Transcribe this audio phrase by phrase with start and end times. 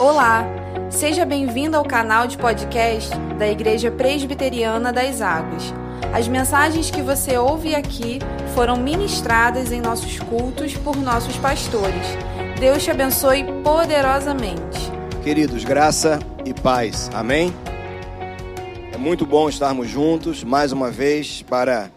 [0.00, 0.46] Olá,
[0.90, 5.74] seja bem-vindo ao canal de podcast da Igreja Presbiteriana das Águas.
[6.10, 8.18] As mensagens que você ouve aqui
[8.54, 12.06] foram ministradas em nossos cultos por nossos pastores.
[12.58, 14.90] Deus te abençoe poderosamente.
[15.22, 17.10] Queridos, graça e paz.
[17.12, 17.52] Amém?
[18.94, 21.90] É muito bom estarmos juntos mais uma vez para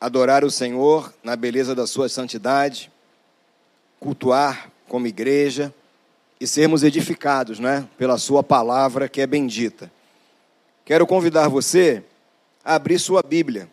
[0.00, 2.90] adorar o Senhor na beleza da sua santidade,
[4.00, 5.72] cultuar como igreja
[6.42, 9.88] e sermos edificados, né, pela sua palavra que é bendita.
[10.84, 12.02] Quero convidar você
[12.64, 13.68] a abrir sua Bíblia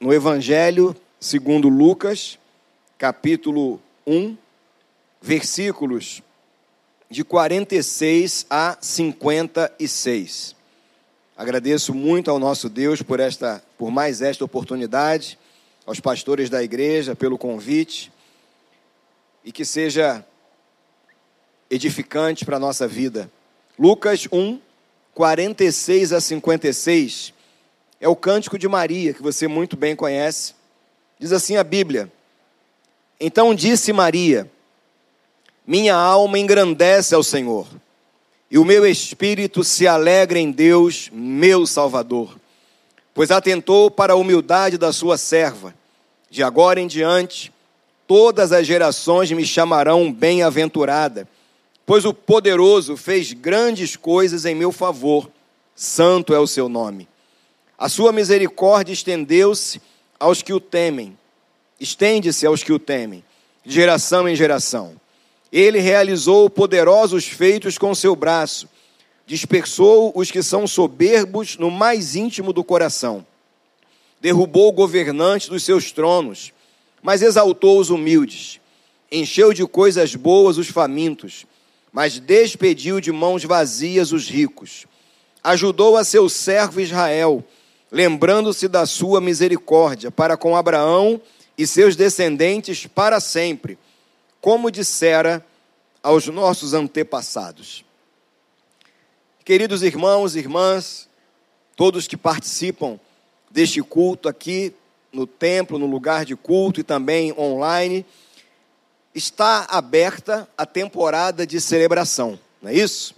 [0.00, 2.40] no Evangelho segundo Lucas,
[2.98, 4.36] capítulo 1,
[5.22, 6.24] versículos
[7.08, 10.56] de 46 a 56.
[11.36, 15.38] Agradeço muito ao nosso Deus por esta por mais esta oportunidade,
[15.86, 18.10] aos pastores da igreja pelo convite
[19.44, 20.26] e que seja
[21.70, 23.30] edificante para a nossa vida.
[23.78, 24.58] Lucas 1,
[25.14, 27.32] 46 a 56
[28.00, 30.54] é o cântico de Maria, que você muito bem conhece.
[31.18, 32.12] Diz assim a Bíblia:
[33.18, 34.50] Então disse Maria:
[35.66, 37.66] Minha alma engrandece ao Senhor,
[38.50, 42.38] e o meu espírito se alegra em Deus, meu Salvador,
[43.14, 45.74] pois atentou para a humildade da sua serva.
[46.28, 47.52] De agora em diante,
[48.06, 51.26] todas as gerações me chamarão bem-aventurada
[51.86, 55.30] Pois o poderoso fez grandes coisas em meu favor,
[55.72, 57.08] santo é o seu nome.
[57.78, 59.80] A sua misericórdia estendeu-se
[60.18, 61.16] aos que o temem,
[61.78, 63.22] estende-se aos que o temem,
[63.64, 65.00] de geração em geração.
[65.52, 68.68] Ele realizou poderosos feitos com seu braço,
[69.24, 73.24] dispersou os que são soberbos no mais íntimo do coração.
[74.20, 76.52] Derrubou governantes dos seus tronos,
[77.00, 78.58] mas exaltou os humildes.
[79.12, 81.46] Encheu de coisas boas os famintos
[81.96, 84.84] mas despediu de mãos vazias os ricos.
[85.42, 87.42] Ajudou a seu servo Israel,
[87.90, 91.18] lembrando-se da sua misericórdia para com Abraão
[91.56, 93.78] e seus descendentes para sempre,
[94.42, 95.42] como dissera
[96.02, 97.82] aos nossos antepassados.
[99.42, 101.08] Queridos irmãos e irmãs,
[101.74, 103.00] todos que participam
[103.50, 104.74] deste culto aqui
[105.10, 108.04] no templo, no lugar de culto e também online,
[109.16, 113.14] está aberta a temporada de celebração, não é isso?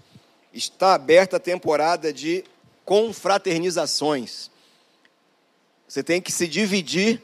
[0.55, 2.45] Está aberta a temporada de
[2.85, 4.49] confraternizações.
[5.89, 7.21] Você tem que se dividir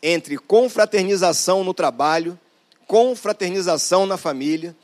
[0.00, 2.38] entre confraternização no trabalho,
[2.86, 4.76] confraternização na família,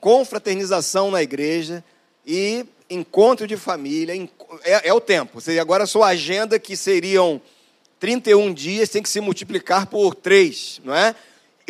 [0.00, 1.82] confraternização na igreja
[2.24, 4.14] e encontro de família.
[4.62, 5.40] É, é o tempo.
[5.40, 7.42] Você, agora a sua agenda, que seriam
[7.98, 11.16] 31 dias, tem que se multiplicar por três, não é?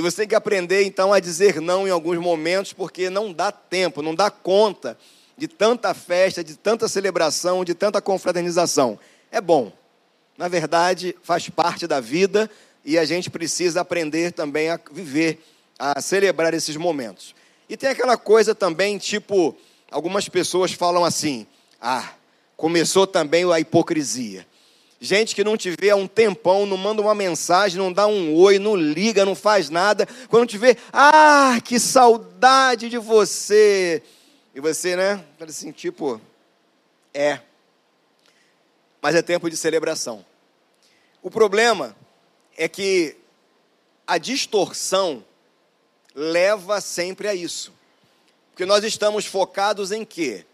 [0.00, 3.52] E você tem que aprender então a dizer não em alguns momentos, porque não dá
[3.52, 4.96] tempo, não dá conta
[5.36, 8.98] de tanta festa, de tanta celebração, de tanta confraternização.
[9.30, 9.70] É bom.
[10.38, 12.50] Na verdade, faz parte da vida
[12.82, 15.44] e a gente precisa aprender também a viver,
[15.78, 17.34] a celebrar esses momentos.
[17.68, 19.54] E tem aquela coisa também, tipo,
[19.90, 21.46] algumas pessoas falam assim:
[21.78, 22.14] ah,
[22.56, 24.46] começou também a hipocrisia.
[25.02, 28.34] Gente que não te vê há um tempão, não manda uma mensagem, não dá um
[28.34, 30.06] oi, não liga, não faz nada.
[30.28, 34.02] Quando te vê, ah, que saudade de você.
[34.54, 35.24] E você, né?
[35.38, 36.20] Fala assim, tipo,
[37.14, 37.40] é.
[39.00, 40.22] Mas é tempo de celebração.
[41.22, 41.96] O problema
[42.54, 43.16] é que
[44.06, 45.24] a distorção
[46.14, 47.72] leva sempre a isso.
[48.50, 50.44] Porque nós estamos focados em quê?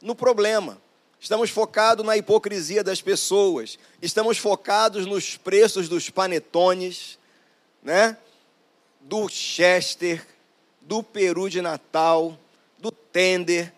[0.00, 0.80] No problema.
[1.20, 3.78] Estamos focados na hipocrisia das pessoas.
[4.00, 7.18] Estamos focados nos preços dos panetones,
[7.82, 8.16] né?
[9.02, 10.26] Do Chester,
[10.80, 12.38] do peru de Natal,
[12.78, 13.70] do tender,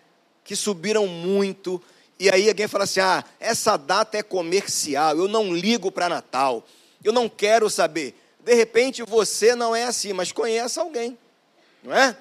[0.44, 1.82] que subiram muito.
[2.16, 6.64] E aí alguém fala assim: "Ah, essa data é comercial, eu não ligo para Natal.
[7.02, 8.14] Eu não quero saber".
[8.38, 11.18] De repente você não é assim, mas conhece alguém,
[11.82, 12.16] não é?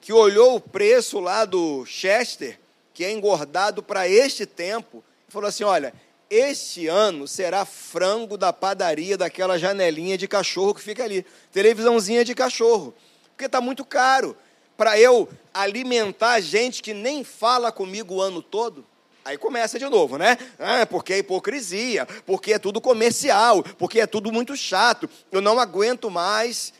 [0.00, 2.61] Que olhou o preço lá do Chester
[2.92, 5.94] que é engordado para este tempo, e falou assim: olha,
[6.30, 12.34] este ano será frango da padaria daquela janelinha de cachorro que fica ali, televisãozinha de
[12.34, 12.94] cachorro,
[13.30, 14.36] porque está muito caro.
[14.76, 18.84] Para eu alimentar gente que nem fala comigo o ano todo,
[19.24, 20.36] Aí começa de novo, né?
[20.58, 25.60] Ah, porque é hipocrisia, porque é tudo comercial, porque é tudo muito chato, eu não
[25.60, 26.72] aguento mais.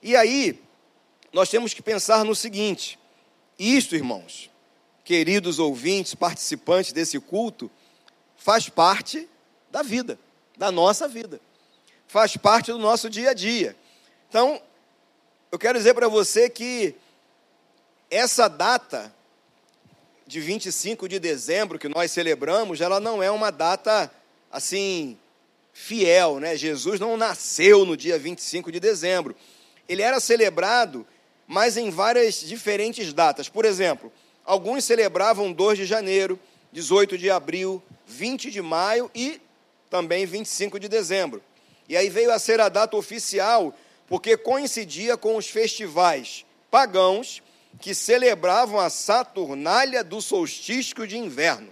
[0.00, 0.62] E aí,
[1.32, 2.96] nós temos que pensar no seguinte:
[3.58, 4.48] isto, irmãos,
[5.10, 7.68] queridos ouvintes, participantes desse culto,
[8.36, 9.28] faz parte
[9.68, 10.16] da vida,
[10.56, 11.40] da nossa vida.
[12.06, 13.74] Faz parte do nosso dia a dia.
[14.28, 14.62] Então,
[15.50, 16.94] eu quero dizer para você que
[18.08, 19.12] essa data
[20.28, 24.08] de 25 de dezembro que nós celebramos, ela não é uma data
[24.48, 25.18] assim
[25.72, 26.56] fiel, né?
[26.56, 29.34] Jesus não nasceu no dia 25 de dezembro.
[29.88, 31.04] Ele era celebrado,
[31.48, 33.48] mas em várias diferentes datas.
[33.48, 34.12] Por exemplo,
[34.44, 36.38] alguns celebravam 2 de janeiro,
[36.72, 39.40] 18 de abril, 20 de maio e
[39.88, 41.42] também 25 de dezembro.
[41.88, 43.74] E aí veio a ser a data oficial,
[44.06, 47.42] porque coincidia com os festivais pagãos
[47.80, 51.70] que celebravam a Saturnália do solstício de inverno.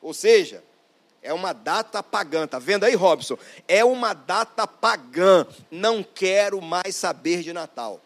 [0.00, 0.62] Ou seja,
[1.22, 3.36] é uma data pagã, tá vendo aí, Robson?
[3.66, 5.46] É uma data pagã.
[5.70, 8.00] Não quero mais saber de Natal.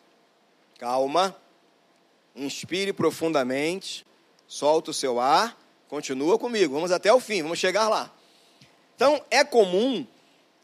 [0.79, 1.37] Calma.
[2.35, 4.07] Inspire profundamente.
[4.47, 5.59] Solta o seu ar.
[5.89, 6.75] Continua comigo.
[6.75, 8.13] Vamos até o fim, vamos chegar lá.
[8.97, 10.07] Então, é comum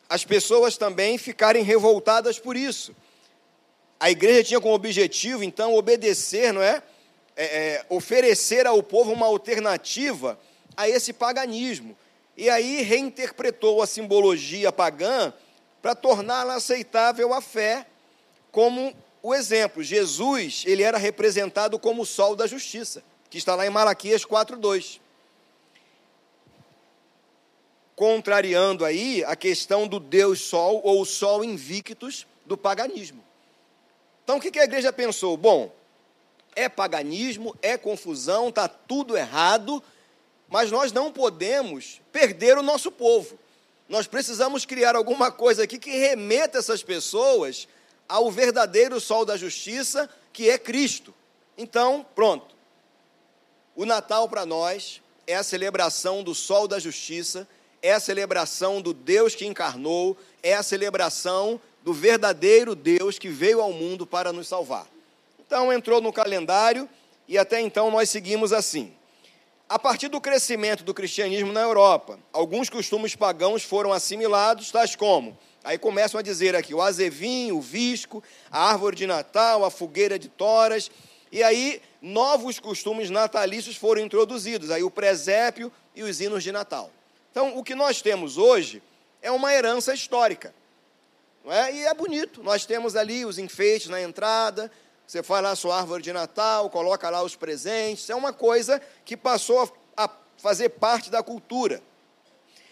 [0.09, 2.95] as pessoas também ficarem revoltadas por isso.
[4.01, 6.83] A igreja tinha como objetivo, então, obedecer, não é?
[7.37, 10.39] é, é oferecer ao povo uma alternativa
[10.77, 11.97] a esse paganismo.
[12.37, 15.33] E aí reinterpretou a simbologia pagã
[15.81, 17.87] para torná-la aceitável à fé,
[18.51, 18.95] como
[19.29, 19.83] o exemplo.
[19.83, 25.01] Jesus, ele era representado como o sol da justiça, que está lá em Malaquias 4:2.
[27.95, 33.23] Contrariando aí a questão do Deus Sol ou o Sol invictus do paganismo.
[34.23, 35.37] Então o que a igreja pensou?
[35.37, 35.73] Bom,
[36.55, 39.83] é paganismo, é confusão, está tudo errado,
[40.49, 43.39] mas nós não podemos perder o nosso povo.
[43.89, 47.67] Nós precisamos criar alguma coisa aqui que remeta essas pessoas
[48.09, 51.15] ao verdadeiro sol da justiça, que é Cristo.
[51.57, 52.57] Então, pronto.
[53.77, 57.47] O Natal para nós é a celebração do sol da justiça,
[57.83, 63.61] é a celebração do Deus que encarnou, é a celebração do verdadeiro Deus que veio
[63.61, 64.87] ao mundo para nos salvar.
[65.39, 66.89] Então entrou no calendário
[67.27, 68.93] e até então nós seguimos assim.
[69.69, 75.39] A partir do crescimento do cristianismo na Europa, alguns costumes pagãos foram assimilados, tais como,
[75.65, 80.19] aí começam a dizer aqui, o azevinho, o visco, a árvore de Natal, a fogueira
[80.19, 80.91] de toras,
[81.31, 86.91] e aí novos costumes natalícios foram introduzidos, aí o presépio e os hinos de Natal.
[87.31, 88.83] Então, o que nós temos hoje
[89.21, 90.55] é uma herança histórica.
[91.45, 91.73] Não é?
[91.75, 92.43] E é bonito.
[92.43, 94.71] Nós temos ali os enfeites na entrada,
[95.07, 98.11] você faz lá a sua árvore de Natal, coloca lá os presentes.
[98.11, 101.83] É uma coisa que passou a fazer parte da cultura.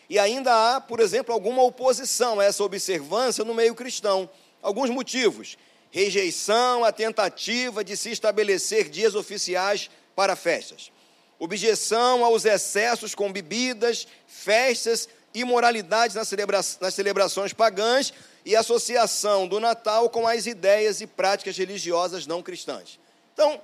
[0.09, 4.29] E ainda há, por exemplo, alguma oposição a essa observância no meio cristão.
[4.63, 5.57] Alguns motivos:
[5.91, 10.91] rejeição à tentativa de se estabelecer dias oficiais para festas,
[11.39, 18.13] objeção aos excessos com bebidas, festas, imoralidades nas, celebra nas celebrações pagãs
[18.45, 22.99] e associação do Natal com as ideias e práticas religiosas não cristãs.
[23.35, 23.61] Então,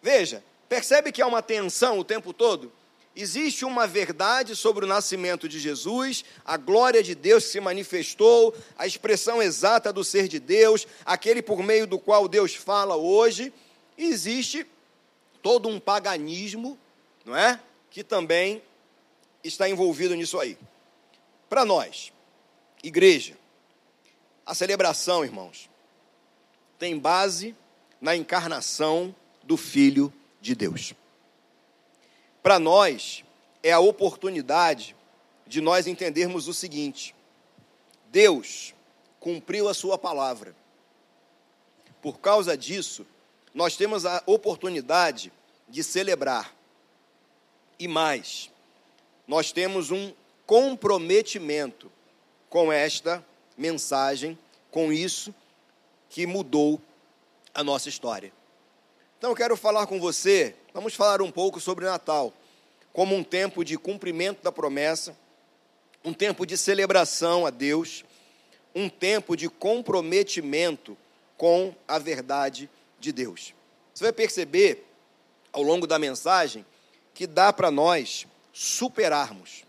[0.00, 2.72] veja, percebe que há uma tensão o tempo todo?
[3.14, 8.86] Existe uma verdade sobre o nascimento de Jesus, a glória de Deus se manifestou, a
[8.86, 13.52] expressão exata do ser de Deus, aquele por meio do qual Deus fala hoje.
[13.98, 14.64] E existe
[15.42, 16.78] todo um paganismo,
[17.24, 17.60] não é?
[17.90, 18.62] Que também
[19.42, 20.56] está envolvido nisso aí.
[21.48, 22.12] Para nós,
[22.82, 23.36] igreja,
[24.46, 25.68] a celebração, irmãos,
[26.78, 27.56] tem base
[28.00, 30.94] na encarnação do Filho de Deus.
[32.42, 33.24] Para nós,
[33.62, 34.96] é a oportunidade
[35.46, 37.14] de nós entendermos o seguinte:
[38.10, 38.74] Deus
[39.18, 40.54] cumpriu a Sua palavra.
[42.00, 43.06] Por causa disso,
[43.54, 45.32] nós temos a oportunidade
[45.68, 46.54] de celebrar.
[47.78, 48.50] E mais,
[49.26, 50.12] nós temos um
[50.46, 51.90] comprometimento
[52.48, 53.24] com esta
[53.56, 54.38] mensagem
[54.70, 55.34] com isso
[56.08, 56.80] que mudou
[57.54, 58.32] a nossa história.
[59.18, 62.32] Então eu quero falar com você, vamos falar um pouco sobre Natal,
[62.92, 65.16] como um tempo de cumprimento da promessa,
[66.04, 68.04] um tempo de celebração a Deus,
[68.74, 70.96] um tempo de comprometimento
[71.36, 73.54] com a verdade de Deus.
[73.94, 74.86] Você vai perceber
[75.52, 76.64] ao longo da mensagem
[77.12, 79.64] que dá para nós superarmos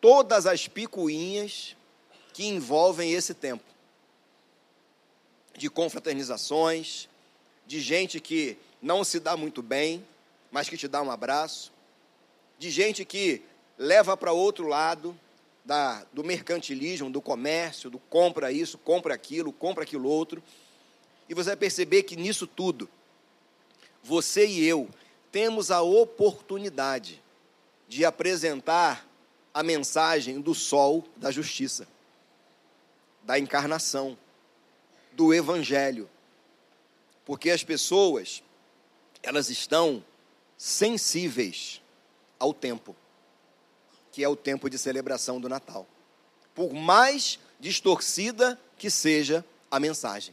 [0.00, 1.76] todas as picuinhas
[2.32, 3.64] que envolvem esse tempo
[5.56, 7.08] de confraternizações,
[7.66, 10.06] de gente que não se dá muito bem,
[10.50, 11.72] mas que te dá um abraço,
[12.58, 13.42] de gente que
[13.76, 15.18] leva para outro lado
[15.64, 20.42] da, do mercantilismo, do comércio, do compra isso, compra aquilo, compra aquilo outro.
[21.28, 22.88] E você vai perceber que nisso tudo,
[24.02, 24.88] você e eu
[25.32, 27.22] temos a oportunidade
[27.88, 29.06] de apresentar
[29.52, 31.86] a mensagem do sol da justiça
[33.26, 34.16] da encarnação,
[35.12, 36.08] do evangelho.
[37.24, 38.42] Porque as pessoas,
[39.26, 40.02] elas estão
[40.56, 41.82] sensíveis
[42.38, 42.94] ao tempo,
[44.12, 45.84] que é o tempo de celebração do Natal.
[46.54, 50.32] Por mais distorcida que seja a mensagem.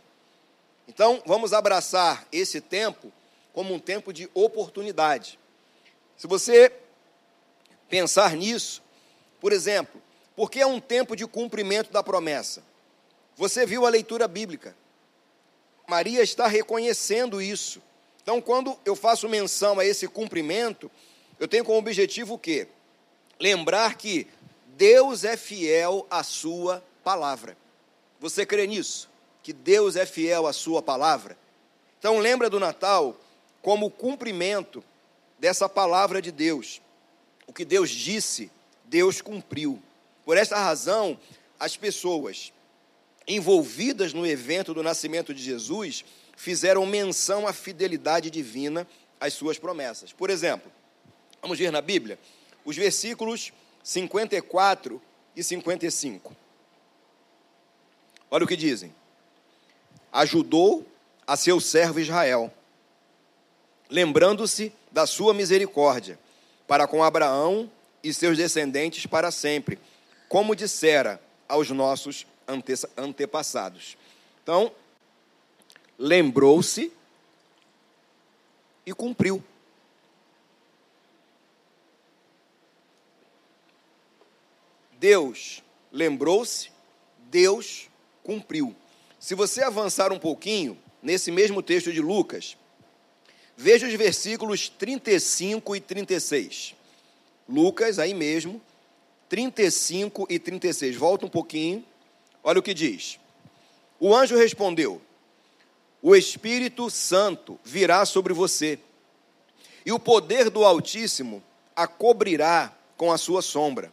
[0.88, 3.12] Então, vamos abraçar esse tempo
[3.52, 5.40] como um tempo de oportunidade.
[6.16, 6.72] Se você
[7.90, 8.84] pensar nisso,
[9.42, 10.00] por exemplo,
[10.36, 12.64] porque é um tempo de cumprimento da promessa.
[13.36, 14.76] Você viu a leitura bíblica.
[15.88, 17.82] Maria está reconhecendo isso.
[18.24, 20.90] Então, quando eu faço menção a esse cumprimento,
[21.38, 22.68] eu tenho como objetivo o quê?
[23.38, 24.26] Lembrar que
[24.78, 27.58] Deus é fiel à sua palavra.
[28.22, 29.10] Você crê nisso?
[29.44, 31.38] Que Deus é fiel à sua palavra?
[32.00, 33.16] Então, lembra do Natal
[33.62, 34.82] como cumprimento
[35.38, 36.82] dessa palavra de Deus.
[37.46, 38.50] O que Deus disse,
[38.86, 39.82] Deus cumpriu.
[40.24, 41.20] Por esta razão,
[41.60, 42.54] as pessoas
[43.28, 48.88] envolvidas no evento do nascimento de Jesus fizeram menção à fidelidade divina
[49.20, 50.12] às suas promessas.
[50.12, 50.72] Por exemplo,
[51.42, 52.20] vamos ver na Bíblia
[52.66, 53.52] os versículos
[53.84, 55.02] 54
[55.36, 56.36] e 55.
[58.30, 58.94] Olha o que dizem.
[60.12, 60.86] Ajudou
[61.26, 62.52] a seu servo Israel
[63.94, 66.18] lembrando-se da sua misericórdia
[66.68, 67.70] para com Abraão
[68.04, 69.78] e seus descendentes para sempre,
[70.28, 73.96] como dissera aos nossos ante antepassados.
[74.42, 74.72] Então,
[76.04, 76.92] lembrou-se
[78.86, 79.44] e cumpriu.
[85.00, 86.72] Deus lembrou-se,
[87.30, 87.90] Deus
[88.24, 88.76] cumpriu.
[89.20, 92.58] Se você avançar um pouquinho, nesse mesmo texto de Lucas,
[93.56, 96.76] Veja os versículos 35 e 36.
[97.48, 98.62] Lucas, aí mesmo,
[99.30, 100.96] 35 e 36.
[100.96, 101.86] Volta um pouquinho.
[102.44, 103.20] Olha o que diz.
[104.00, 105.02] O anjo respondeu:
[106.06, 108.78] O Espírito Santo virá sobre você,
[109.86, 111.42] e o poder do Altíssimo
[111.74, 113.90] a cobrirá com a sua sombra.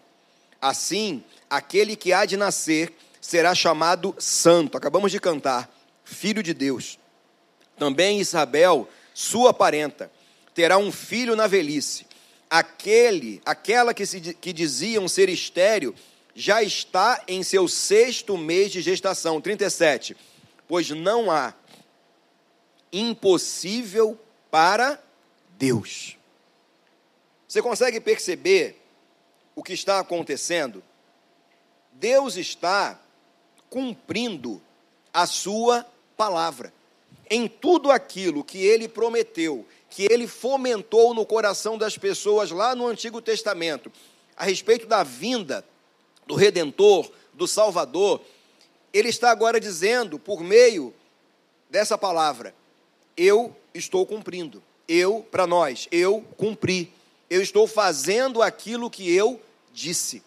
[0.60, 4.76] Assim, aquele que há de nascer será chamado Santo.
[4.76, 5.72] Acabamos de cantar,
[6.04, 6.98] Filho de Deus.
[7.78, 10.10] Também Isabel sua parenta,
[10.52, 12.06] terá um filho na velhice.
[12.50, 15.94] Aquele, aquela que, se, que diziam ser estéril,
[16.34, 19.40] já está em seu sexto mês de gestação.
[19.40, 20.16] 37.
[20.66, 21.54] Pois não há
[22.92, 24.18] impossível
[24.50, 25.02] para
[25.58, 26.16] Deus.
[27.46, 28.80] Você consegue perceber
[29.54, 30.82] o que está acontecendo?
[31.92, 33.00] Deus está
[33.68, 34.60] cumprindo
[35.12, 36.72] a sua palavra
[37.28, 42.86] em tudo aquilo que ele prometeu, que ele fomentou no coração das pessoas lá no
[42.88, 43.92] Antigo Testamento,
[44.36, 45.64] a respeito da vinda
[46.26, 48.20] do Redentor, do Salvador,
[48.92, 50.92] ele está agora dizendo, por meio
[51.68, 52.54] dessa palavra,
[53.20, 54.62] eu estou cumprindo.
[54.88, 56.90] Eu, para nós, eu cumpri.
[57.28, 59.38] Eu estou fazendo aquilo que eu
[59.74, 60.22] disse.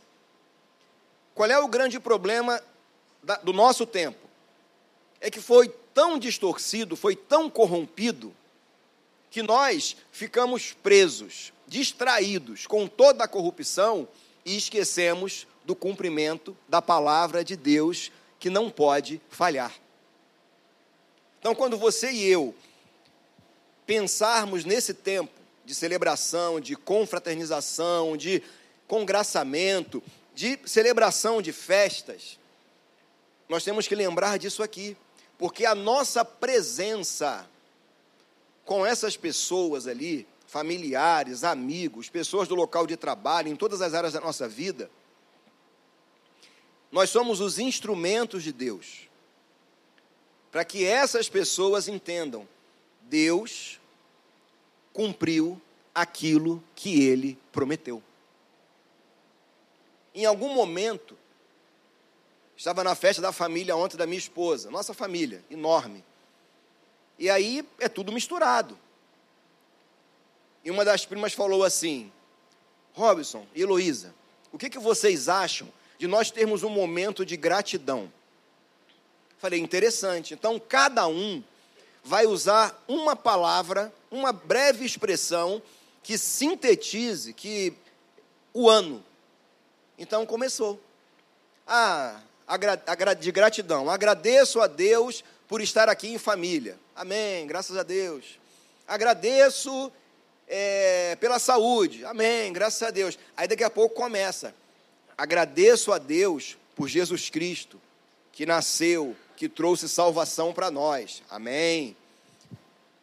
[1.34, 2.62] Qual é o grande problema
[3.42, 4.20] do nosso tempo?
[5.20, 8.32] É que foi tão distorcido, foi tão corrompido,
[9.32, 14.08] que nós ficamos presos, distraídos com toda a corrupção
[14.46, 19.74] e esquecemos do cumprimento da palavra de Deus que não pode falhar.
[21.40, 22.54] Então, quando você e eu
[23.86, 25.32] pensarmos nesse tempo
[25.66, 28.44] de celebração, de confraternização, de
[28.88, 30.04] congraçamento,
[30.36, 32.40] de celebração de festas,
[33.48, 34.98] nós temos que lembrar disso aqui.
[35.38, 37.48] Porque a nossa presença
[38.66, 44.14] com essas pessoas ali, familiares, amigos, pessoas do local de trabalho, em todas as áreas
[44.14, 44.90] da nossa vida,
[46.92, 49.10] nós somos os instrumentos de Deus.
[50.52, 52.48] Para que essas pessoas entendam,
[53.14, 53.80] Deus
[54.92, 55.62] cumpriu
[55.94, 58.02] aquilo que ele prometeu.
[60.16, 61.16] Em algum momento,
[62.56, 66.02] Estava na festa da família ontem da minha esposa, nossa família, enorme.
[67.20, 68.80] E aí é tudo misturado.
[70.64, 72.10] E uma das primas falou assim:
[72.94, 74.16] Robson e Heloísa,
[74.52, 75.68] o que, que vocês acham
[75.98, 78.10] de nós termos um momento de gratidão?
[79.40, 80.34] Falei, interessante.
[80.34, 81.44] Então, cada um
[82.04, 85.62] vai usar uma palavra, uma breve expressão
[86.02, 87.74] que sintetize que
[88.54, 89.04] o ano.
[89.98, 90.80] Então começou.
[91.66, 92.20] Ah,
[93.20, 93.90] de gratidão.
[93.90, 96.78] Agradeço a Deus por estar aqui em família.
[96.96, 98.38] Amém, graças a Deus.
[98.88, 99.92] Agradeço
[100.48, 102.04] é, pela saúde.
[102.06, 103.18] Amém, graças a Deus.
[103.36, 104.54] Aí daqui a pouco começa.
[105.18, 107.80] Agradeço a Deus por Jesus Cristo,
[108.32, 111.22] que nasceu, que trouxe salvação para nós.
[111.30, 111.96] Amém.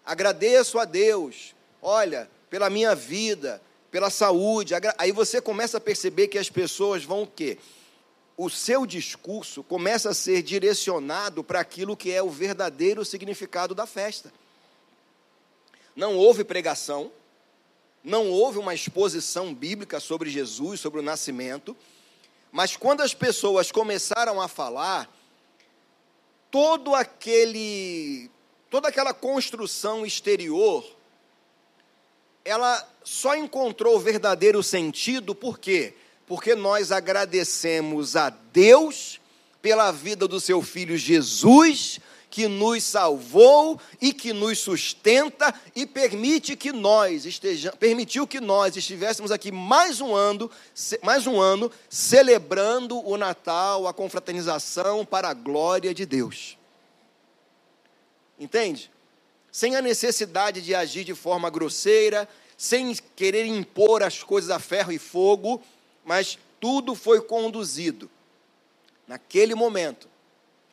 [0.05, 4.75] Agradeço a Deus, olha, pela minha vida, pela saúde.
[4.99, 7.59] Aí você começa a perceber que as pessoas vão o quê?
[8.37, 13.87] O seu discurso começa a ser direcionado para aquilo que é o verdadeiro significado da
[13.87, 14.33] festa.
[15.95, 17.13] Não houve pregação,
[18.03, 21.77] não houve uma exposição bíblica sobre Jesus, sobre o nascimento,
[22.51, 25.09] mas quando as pessoas começaram a falar,
[26.51, 28.31] todo aquele
[28.69, 30.85] toda aquela construção exterior
[32.45, 35.95] ela só encontrou o verdadeiro sentido por quê?
[36.27, 39.21] Porque nós agradecemos a Deus
[39.61, 42.01] pela vida do seu filho Jesus,
[42.31, 48.77] que nos salvou e que nos sustenta e permite que nós estejamos, permitiu que nós
[48.77, 50.49] estivéssemos aqui mais um ano,
[51.03, 56.57] mais um ano celebrando o Natal, a confraternização para a glória de Deus.
[58.39, 58.91] Entende?
[59.51, 64.93] Sem a necessidade de agir de forma grosseira, sem querer impor as coisas a ferro
[64.93, 65.61] e fogo,
[66.05, 68.09] mas tudo foi conduzido
[69.09, 70.09] naquele momento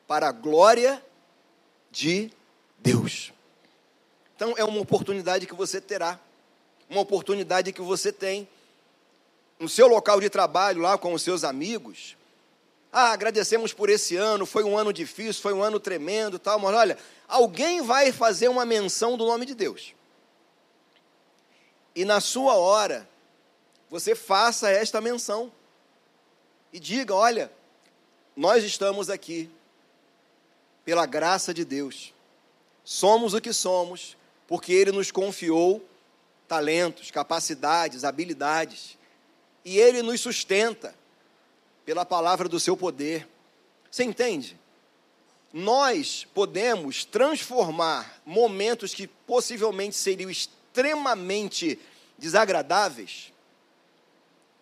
[0.07, 1.03] para a glória
[1.97, 2.31] de
[2.77, 3.33] Deus.
[4.35, 6.19] Então é uma oportunidade que você terá,
[6.87, 8.47] uma oportunidade que você tem
[9.59, 12.15] no seu local de trabalho, lá com os seus amigos.
[12.93, 16.75] Ah, agradecemos por esse ano, foi um ano difícil, foi um ano tremendo, tal, mas
[16.75, 19.95] olha, alguém vai fazer uma menção do nome de Deus.
[21.95, 23.09] E na sua hora,
[23.89, 25.51] você faça esta menção.
[26.71, 27.51] E diga: olha,
[28.35, 29.49] nós estamos aqui
[30.87, 32.13] pela graça de Deus.
[32.81, 34.15] Somos o que somos,
[34.47, 35.85] porque Ele nos confiou
[36.47, 38.97] talentos, capacidades, habilidades.
[39.65, 40.95] E Ele nos sustenta
[41.85, 43.27] pela palavra do seu poder.
[43.91, 44.57] Você entende?
[45.51, 51.77] Nós podemos transformar momentos que possivelmente seriam extremamente
[52.17, 53.33] desagradáveis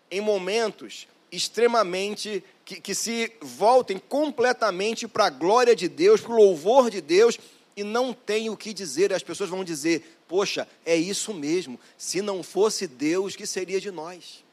[0.09, 6.37] em momentos extremamente que, que se voltem completamente para a glória de Deus, para o
[6.37, 7.37] louvor de Deus,
[7.77, 9.13] e não tem o que dizer.
[9.13, 11.79] As pessoas vão dizer: Poxa, é isso mesmo.
[11.95, 14.43] Se não fosse Deus, que seria de nós?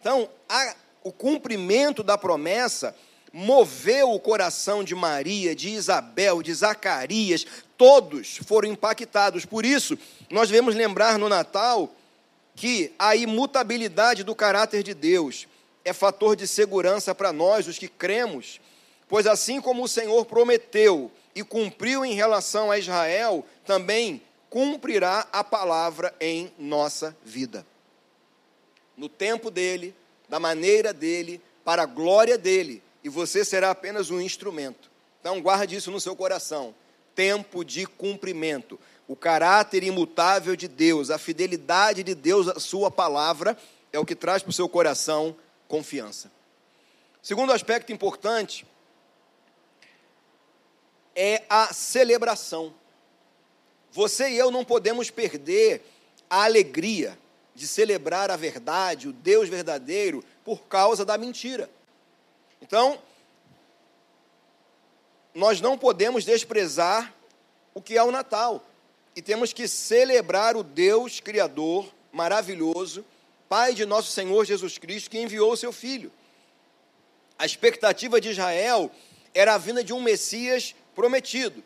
[0.00, 2.94] Então, a, o cumprimento da promessa
[3.32, 7.44] moveu o coração de Maria, de Isabel, de Zacarias,
[7.76, 9.44] todos foram impactados.
[9.44, 9.98] Por isso,
[10.30, 11.92] nós devemos lembrar no Natal
[12.54, 15.46] que a imutabilidade do caráter de Deus
[15.88, 18.60] é fator de segurança para nós, os que cremos,
[19.08, 25.42] pois assim como o Senhor prometeu e cumpriu em relação a Israel, também cumprirá a
[25.42, 27.66] palavra em nossa vida.
[28.96, 29.94] No tempo dele,
[30.28, 34.90] da maneira dele, para a glória dele, e você será apenas um instrumento.
[35.20, 36.74] Então guarde isso no seu coração.
[37.14, 43.56] Tempo de cumprimento o caráter imutável de Deus, a fidelidade de Deus à Sua palavra,
[43.90, 45.34] é o que traz para o seu coração
[45.68, 46.30] confiança.
[47.22, 48.66] Segundo aspecto importante
[51.14, 52.74] é a celebração.
[53.92, 55.82] Você e eu não podemos perder
[56.30, 57.18] a alegria
[57.54, 61.68] de celebrar a verdade, o Deus verdadeiro, por causa da mentira.
[62.62, 62.98] Então,
[65.34, 67.12] nós não podemos desprezar
[67.74, 68.64] o que é o Natal
[69.14, 73.04] e temos que celebrar o Deus Criador maravilhoso,
[73.48, 76.12] Pai de nosso Senhor Jesus Cristo, que enviou o seu Filho.
[77.38, 78.90] A expectativa de Israel
[79.32, 81.62] era a vinda de um Messias prometido.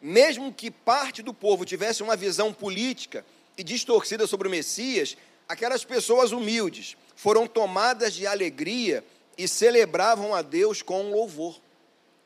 [0.00, 3.24] Mesmo que parte do povo tivesse uma visão política
[3.56, 5.16] e distorcida sobre o Messias,
[5.48, 9.04] aquelas pessoas humildes foram tomadas de alegria
[9.36, 11.60] e celebravam a Deus com louvor.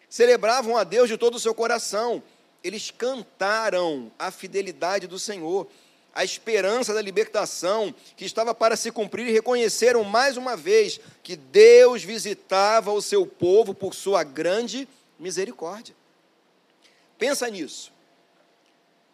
[0.09, 2.23] Celebravam a Deus de todo o seu coração,
[2.63, 5.67] eles cantaram a fidelidade do Senhor,
[6.15, 11.37] a esperança da libertação que estava para se cumprir e reconheceram mais uma vez que
[11.37, 14.87] Deus visitava o seu povo por sua grande
[15.19, 15.95] misericórdia.
[17.19, 17.93] Pensa nisso.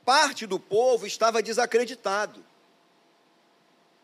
[0.05, 2.45] Parte do povo estava desacreditado.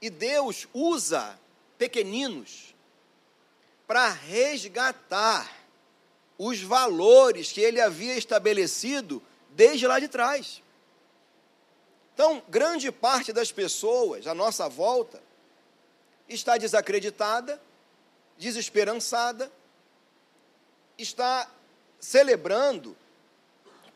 [0.00, 1.38] E Deus usa
[1.78, 2.74] pequeninos
[3.86, 5.50] para resgatar
[6.38, 10.62] os valores que ele havia estabelecido desde lá de trás.
[12.14, 15.20] Então, grande parte das pessoas à nossa volta
[16.28, 17.60] está desacreditada,
[18.38, 19.50] desesperançada,
[20.96, 21.50] está
[21.98, 22.96] celebrando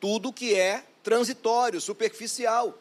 [0.00, 2.76] tudo que é transitório, superficial.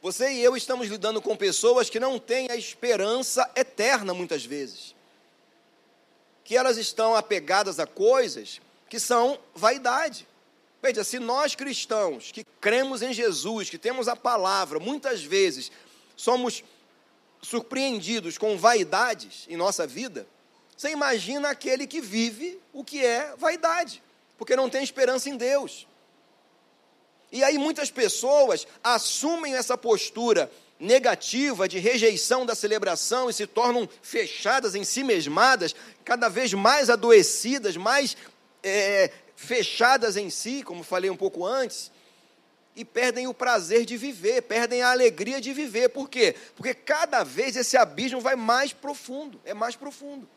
[0.00, 4.94] Você e eu estamos lidando com pessoas que não têm a esperança eterna, muitas vezes.
[6.42, 10.26] Que elas estão apegadas a coisas que são vaidade
[10.84, 15.72] Veja, se nós cristãos que cremos em Jesus, que temos a palavra, muitas vezes
[16.14, 16.62] somos
[17.40, 20.26] surpreendidos com vaidades em nossa vida,
[20.76, 24.02] você imagina aquele que vive o que é vaidade,
[24.36, 25.86] porque não tem esperança em Deus.
[27.32, 33.88] E aí muitas pessoas assumem essa postura negativa de rejeição da celebração e se tornam
[34.02, 38.18] fechadas em si mesmadas, cada vez mais adoecidas, mais
[38.62, 39.10] é,
[39.44, 41.90] fechadas em si, como falei um pouco antes,
[42.76, 45.90] e perdem o prazer de viver, perdem a alegria de viver.
[45.90, 46.34] Por quê?
[46.56, 50.28] Porque cada vez esse abismo vai mais profundo, é mais profundo.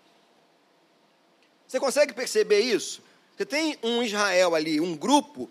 [1.67, 3.01] Você consegue perceber isso?
[3.35, 5.49] Você tem um Israel ali, um grupo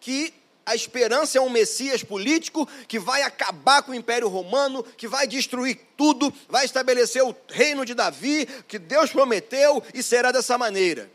[0.00, 0.32] que
[0.64, 5.26] a esperança é um Messias político que vai acabar com o Império Romano, que vai
[5.26, 11.10] destruir tudo, vai estabelecer o reino de Davi, que Deus prometeu e será dessa maneira.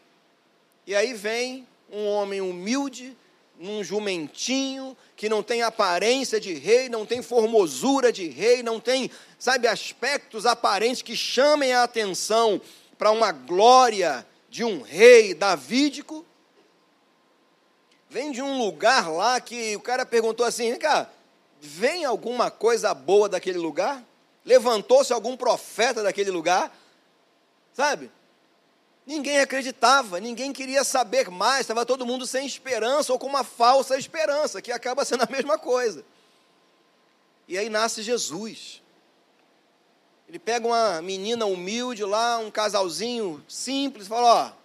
[0.88, 3.15] E aí vem um homem humilde,
[3.60, 9.10] um jumentinho, que não tem aparência de rei, não tem formosura de rei, não tem,
[9.38, 12.60] sabe, aspectos aparentes que chamem a atenção
[12.97, 16.25] para uma glória de um rei davídico
[18.13, 21.12] vem de um lugar lá que o cara perguntou assim: cara,
[21.60, 24.03] vem alguma coisa boa daquele lugar?
[24.45, 26.71] Levantou-se algum profeta daquele lugar?
[27.73, 28.12] Sabe?
[29.05, 33.97] Ninguém acreditava, ninguém queria saber mais, estava todo mundo sem esperança ou com uma falsa
[33.97, 36.05] esperança, que acaba sendo a mesma coisa.
[37.47, 38.81] E aí nasce Jesus.
[40.27, 44.55] Ele pega uma menina humilde lá, um casalzinho simples, fala: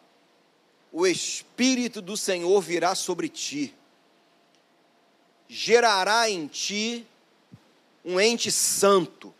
[0.92, 3.74] Ó, o Espírito do Senhor virá sobre ti,
[5.48, 7.06] gerará em ti
[8.04, 9.34] um ente santo,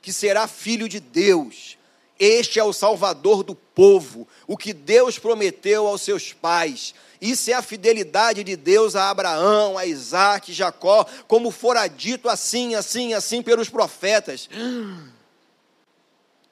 [0.00, 1.75] que será filho de Deus.
[2.18, 6.94] Este é o Salvador do povo, o que Deus prometeu aos seus pais.
[7.20, 12.74] Isso é a fidelidade de Deus a Abraão, a Isaac, Jacó, como fora dito assim,
[12.74, 14.48] assim, assim pelos profetas.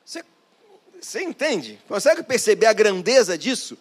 [0.04, 0.22] Você,
[1.00, 1.78] você entende?
[1.88, 3.78] Consegue perceber a grandeza disso?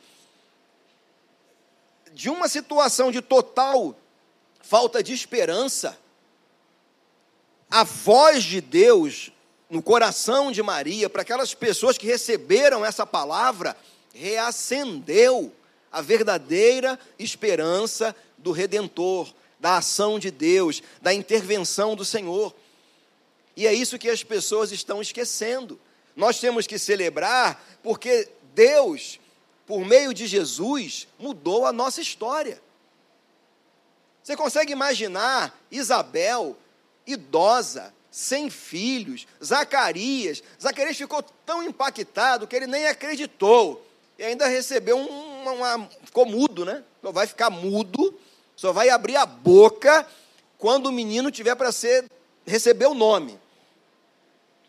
[2.14, 3.98] de uma situação de total
[4.62, 5.98] falta de esperança,
[7.70, 9.32] a voz de Deus
[9.74, 13.76] no coração de Maria, para aquelas pessoas que receberam essa palavra,
[14.14, 15.52] reacendeu
[15.92, 22.54] a verdadeira esperança do Redentor, da ação de Deus, da intervenção do Senhor.
[23.56, 25.80] E é isso que as pessoas estão esquecendo.
[26.16, 29.20] Nós temos que celebrar porque Deus
[29.66, 32.62] por meio de Jesus, mudou a nossa história.
[34.22, 36.58] Você consegue imaginar Isabel,
[37.06, 40.44] idosa, sem filhos, Zacarias.
[40.62, 43.84] Zacarias ficou tão impactado que ele nem acreditou.
[44.20, 46.84] E ainda recebeu um, uma, ficou mudo, né?
[47.02, 48.14] Só vai ficar mudo,
[48.56, 50.06] só vai abrir a boca
[50.60, 52.06] quando o menino tiver para ser
[52.46, 53.40] receber o nome.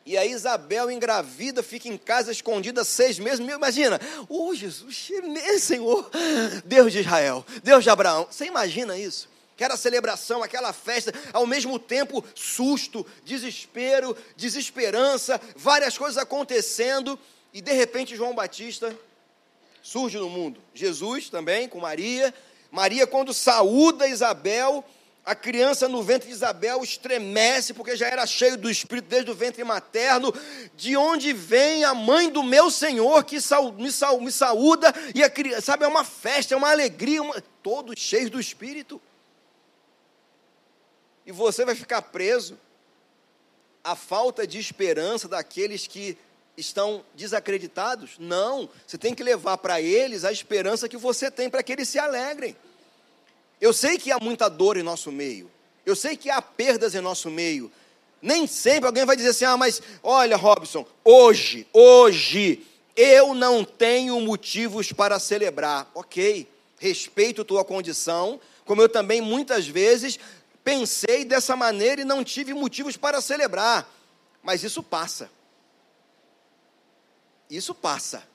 [0.07, 3.41] E aí Isabel engravida, fica em casa escondida seis meses.
[3.41, 5.11] Imagina, oh Jesus,
[5.61, 6.11] Senhor,
[6.65, 8.27] Deus de Israel, Deus de Abraão.
[8.31, 9.29] Você imagina isso?
[9.55, 17.19] Aquela celebração, aquela festa, ao mesmo tempo susto, desespero, desesperança, várias coisas acontecendo,
[17.53, 18.97] e de repente João Batista
[19.81, 20.61] surge no mundo.
[20.75, 22.35] Jesus também, com Maria.
[22.71, 24.85] Maria, quando saúda Isabel,
[25.25, 29.35] a criança no ventre de Isabel estremece, porque já era cheio do Espírito desde o
[29.35, 30.35] ventre materno.
[30.75, 33.39] De onde vem a mãe do meu Senhor que
[33.79, 34.93] me, saúda?
[35.15, 39.01] E a criança, sabe, é uma festa, é uma alegria, uma, todos cheios do Espírito.
[41.27, 42.59] E você vai ficar preso
[43.83, 46.17] à falta de esperança daqueles que
[46.57, 48.13] estão desacreditados?
[48.19, 51.89] Não, você tem que levar para eles a esperança que você tem para que eles
[51.89, 52.57] se alegrem.
[53.61, 55.51] Eu sei que há muita dor em nosso meio.
[55.87, 57.71] Eu sei que há perdas em nosso meio.
[58.21, 64.19] Nem sempre alguém vai dizer assim: ah, mas olha, Robson, hoje, hoje, eu não tenho
[64.21, 65.91] motivos para celebrar.
[65.95, 70.19] Ok, respeito tua condição, como eu também muitas vezes
[70.65, 73.89] pensei dessa maneira e não tive motivos para celebrar.
[74.43, 75.31] Mas isso passa.
[77.49, 78.27] Isso passa.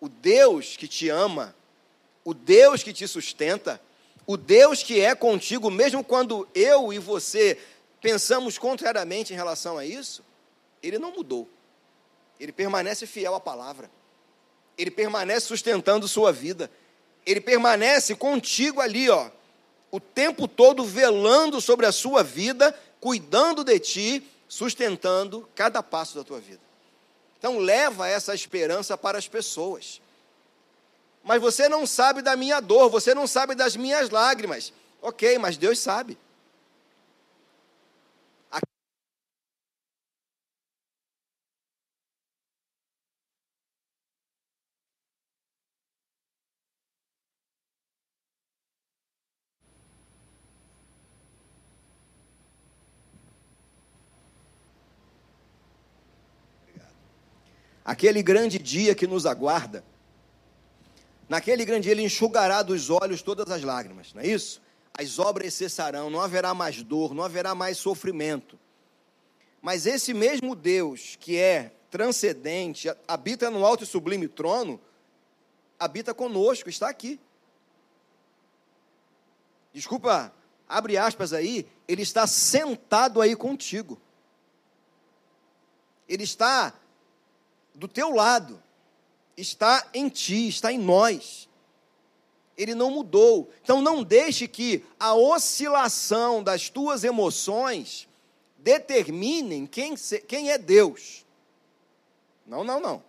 [0.00, 1.54] O Deus que te ama,
[2.24, 3.80] o Deus que te sustenta,
[4.26, 7.58] o Deus que é contigo, mesmo quando eu e você
[8.00, 10.24] pensamos contrariamente em relação a isso,
[10.82, 11.48] ele não mudou.
[12.40, 13.90] Ele permanece fiel à palavra.
[14.76, 16.70] Ele permanece sustentando sua vida.
[17.24, 19.30] Ele permanece contigo ali, ó,
[19.90, 26.24] o tempo todo velando sobre a sua vida, cuidando de ti, sustentando cada passo da
[26.24, 26.60] tua vida.
[27.38, 30.00] Então leva essa esperança para as pessoas.
[31.22, 34.72] mas você não sabe da minha dor, você não sabe das minhas lágrimas.
[35.02, 36.16] Ok, mas Deus sabe.
[57.86, 59.84] Aquele grande dia que nos aguarda.
[61.28, 64.60] Naquele grande dia ele enxugará dos olhos todas as lágrimas, não é isso?
[64.92, 68.58] As obras cessarão, não haverá mais dor, não haverá mais sofrimento.
[69.62, 74.80] Mas esse mesmo Deus que é transcendente, habita no alto e sublime trono,
[75.78, 77.20] habita conosco, está aqui.
[79.72, 80.32] Desculpa,
[80.68, 84.00] abre aspas aí, ele está sentado aí contigo.
[86.08, 86.74] Ele está
[87.76, 88.60] do teu lado,
[89.36, 91.48] está em ti, está em nós.
[92.56, 93.50] Ele não mudou.
[93.62, 98.08] Então não deixe que a oscilação das tuas emoções
[98.56, 99.94] determinem quem,
[100.26, 101.24] quem é Deus.
[102.46, 103.04] Não, não, não.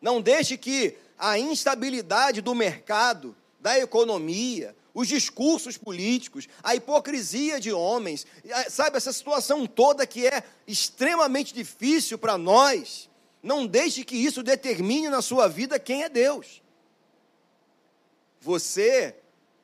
[0.00, 7.72] Não deixe que a instabilidade do mercado, da economia, os discursos políticos, a hipocrisia de
[7.72, 8.24] homens,
[8.70, 13.10] sabe, essa situação toda que é extremamente difícil para nós,
[13.42, 16.62] não deixe que isso determine na sua vida quem é Deus.
[18.40, 19.16] Você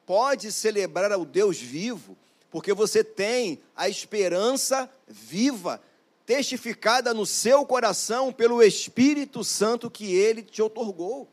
[0.04, 2.18] pode celebrar ao Deus vivo,
[2.50, 5.80] porque você tem a esperança viva,
[6.26, 11.28] testificada no seu coração pelo Espírito Santo que ele te otorgou.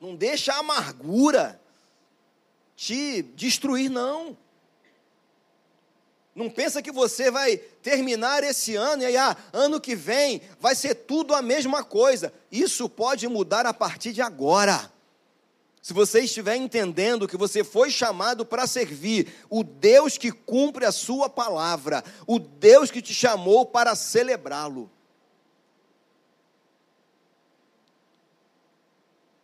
[0.00, 1.60] Não deixa a amargura
[2.74, 4.36] te destruir, não.
[6.34, 10.74] Não pensa que você vai terminar esse ano e aí, ah, ano que vem vai
[10.74, 12.32] ser tudo a mesma coisa.
[12.50, 14.90] Isso pode mudar a partir de agora.
[15.82, 20.92] Se você estiver entendendo que você foi chamado para servir o Deus que cumpre a
[20.92, 24.90] sua palavra, o Deus que te chamou para celebrá-lo.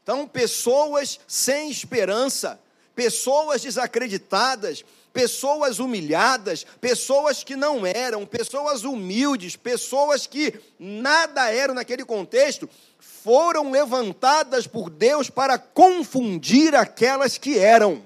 [0.06, 2.60] Então, pessoas sem esperança,
[2.94, 12.04] pessoas desacreditadas, pessoas humilhadas, pessoas que não eram, pessoas humildes, pessoas que nada eram naquele
[12.04, 18.04] contexto, foram levantadas por Deus para confundir aquelas que eram.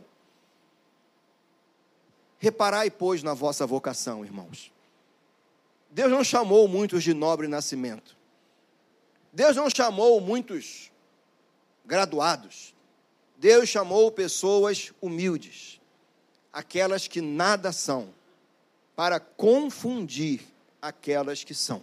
[2.38, 4.72] Reparai, pois, na vossa vocação, irmãos.
[5.90, 8.16] Deus não chamou muitos de nobre nascimento.
[9.30, 10.89] Deus não chamou muitos
[11.84, 12.74] graduados.
[13.36, 15.80] Deus chamou pessoas humildes,
[16.52, 18.12] aquelas que nada são,
[18.94, 20.42] para confundir
[20.80, 21.82] aquelas que são.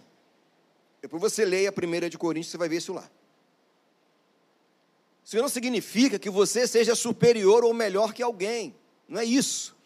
[1.02, 3.10] Depois você leia a 1 de Coríntios, você vai ver isso lá.
[5.24, 8.74] Isso não significa que você seja superior ou melhor que alguém.
[9.08, 9.76] Não é isso.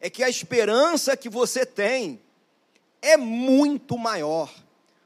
[0.00, 2.20] É que a esperança que você tem
[3.00, 4.52] é muito maior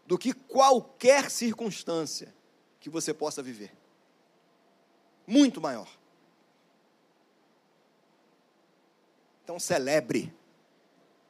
[0.07, 2.33] do que qualquer circunstância
[2.79, 3.73] que você possa viver
[5.27, 5.89] muito maior.
[9.45, 10.33] Então celebre,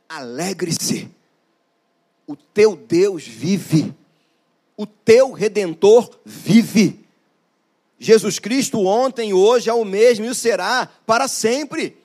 [0.08, 1.10] alegre-se.
[2.26, 3.94] O teu Deus vive,
[4.76, 7.06] o teu redentor vive.
[7.98, 11.96] Jesus Cristo ontem, hoje é o mesmo e o será para sempre.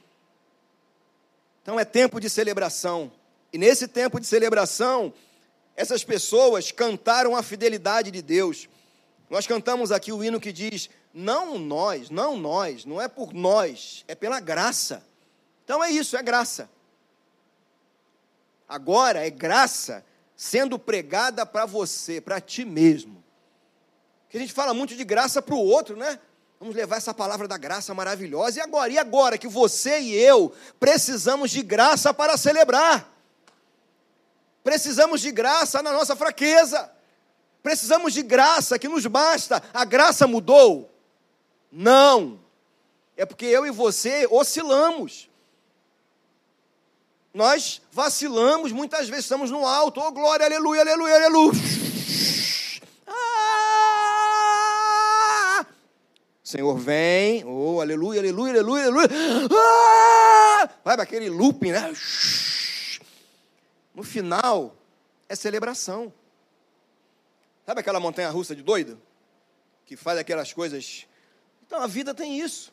[1.63, 3.11] Então é tempo de celebração.
[3.51, 5.13] E nesse tempo de celebração,
[5.75, 8.69] essas pessoas cantaram a fidelidade de Deus.
[9.29, 14.05] Nós cantamos aqui o hino que diz: não nós, não nós, não é por nós,
[14.07, 15.03] é pela graça.
[15.63, 16.69] Então é isso, é graça.
[18.67, 23.23] Agora é graça sendo pregada para você, para ti mesmo.
[24.29, 26.19] Que a gente fala muito de graça para o outro, né?
[26.59, 28.59] Vamos levar essa palavra da graça maravilhosa.
[28.59, 28.93] E agora?
[28.93, 33.11] E agora que você e eu precisamos de graça para celebrar?
[34.63, 36.91] Precisamos de graça na nossa fraqueza.
[37.63, 39.61] Precisamos de graça que nos basta.
[39.73, 40.90] A graça mudou.
[41.71, 42.39] Não.
[43.15, 45.29] É porque eu e você oscilamos.
[47.33, 50.01] Nós vacilamos, muitas vezes estamos no alto.
[50.01, 51.53] Oh, glória, aleluia, aleluia, aleluia.
[53.07, 53.61] Ah!
[56.43, 59.07] Senhor vem, oh, aleluia, aleluia, aleluia, aleluia.
[59.49, 60.69] Ah!
[60.83, 61.93] Vai para aquele looping, né?
[63.95, 64.75] No final,
[65.29, 66.11] é celebração.
[67.65, 69.01] Sabe aquela montanha russa de doido?
[69.85, 71.07] Que faz aquelas coisas
[71.71, 72.69] então a vida tem isso.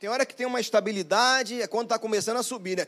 [0.00, 2.86] Tem hora que tem uma estabilidade, é quando está começando a subir, né?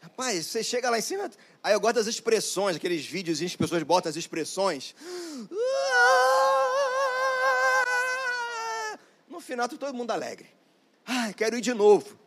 [0.00, 1.30] Rapaz, você chega lá em cima.
[1.62, 4.96] Aí eu gosto das expressões, aqueles vídeos em que as pessoas botam as expressões.
[9.28, 10.48] No final, tá todo mundo alegre.
[11.06, 12.18] Ai, quero ir de novo.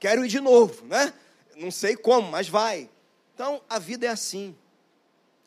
[0.00, 1.12] Quero ir de novo, né?
[1.54, 2.88] Não sei como, mas vai.
[3.34, 4.56] Então, a vida é assim.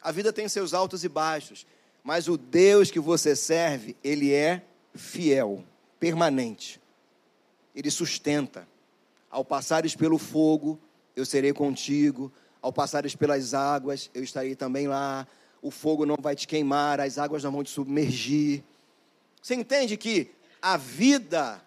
[0.04, 1.66] A vida tem seus altos e baixos.
[2.06, 4.62] Mas o Deus que você serve, ele é
[4.94, 5.64] fiel,
[6.00, 6.80] permanente.
[7.76, 8.68] Ele sustenta.
[9.28, 10.80] Ao passares pelo fogo,
[11.16, 12.32] eu serei contigo.
[12.62, 15.28] Ao passares pelas águas, eu estarei também lá.
[15.64, 18.64] O fogo não vai te queimar, as águas não vão te submergir.
[19.42, 20.30] Você entende que
[20.62, 21.60] a vida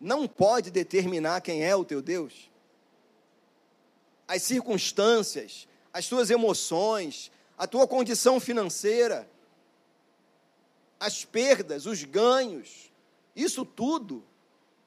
[0.00, 2.48] não pode determinar quem é o teu Deus?
[4.28, 9.30] As circunstâncias, as tuas emoções, a tua condição financeira,
[10.98, 12.90] as perdas, os ganhos,
[13.36, 14.24] isso tudo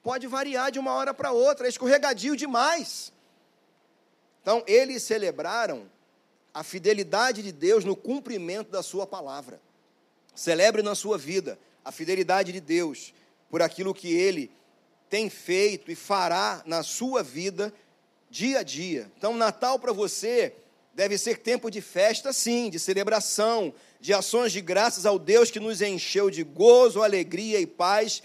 [0.02, 3.14] pode variar de uma hora para outra, é escorregadio demais.
[4.42, 5.90] Então, eles celebraram
[6.52, 9.58] a fidelidade de Deus no cumprimento da sua palavra.
[10.34, 13.14] Celebre na sua vida a fidelidade de Deus
[13.48, 14.50] por aquilo que ele
[15.08, 17.72] tem feito e fará na sua vida
[18.28, 19.10] dia a dia.
[19.16, 20.54] Então, Natal para você
[20.96, 25.60] deve ser tempo de festa, sim, de celebração, de ações de graças ao Deus que
[25.60, 28.20] nos encheu de gozo, alegria e paz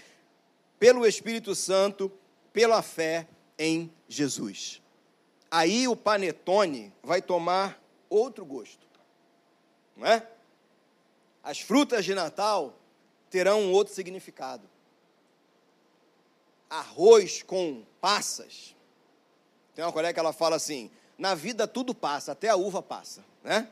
[0.80, 2.10] pelo Espírito Santo,
[2.52, 4.82] pela fé em Jesus
[5.52, 8.86] aí o panetone vai tomar outro gosto.
[9.94, 10.26] Não é?
[11.42, 12.74] As frutas de Natal
[13.28, 14.66] terão um outro significado.
[16.70, 18.74] Arroz com passas.
[19.74, 20.90] Tem uma colega que ela fala assim:
[21.22, 23.68] na vida tudo passa, até a uva passa, né?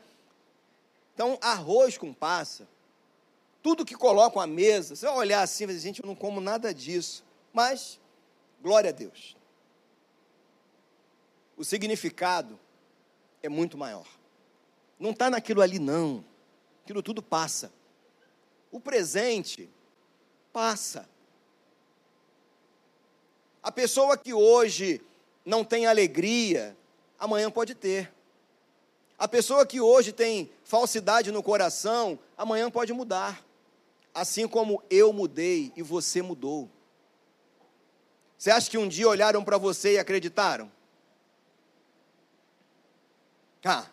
[1.13, 2.67] Então, arroz com passa,
[3.61, 6.15] tudo que colocam à mesa, você vai olhar assim e vai dizer, gente, eu não
[6.15, 7.23] como nada disso.
[7.53, 7.99] Mas,
[8.61, 9.35] glória a Deus
[11.61, 12.59] o significado
[13.43, 14.07] é muito maior.
[14.99, 16.25] Não está naquilo ali, não.
[16.83, 17.71] Aquilo tudo passa.
[18.71, 19.69] O presente
[20.51, 21.07] passa.
[23.61, 25.01] A pessoa que hoje
[25.45, 26.75] não tem alegria,
[27.21, 28.11] amanhã pode ter.
[29.17, 33.45] A pessoa que hoje tem falsidade no coração, amanhã pode mudar.
[34.11, 36.67] Assim como eu mudei e você mudou.
[38.35, 40.69] Você acha que um dia olharam para você e acreditaram?
[43.63, 43.85] Ah,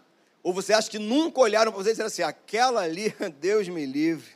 [0.42, 3.84] ou você acha que nunca olharam para você e disseram assim: aquela ali, Deus me
[3.84, 4.30] livre,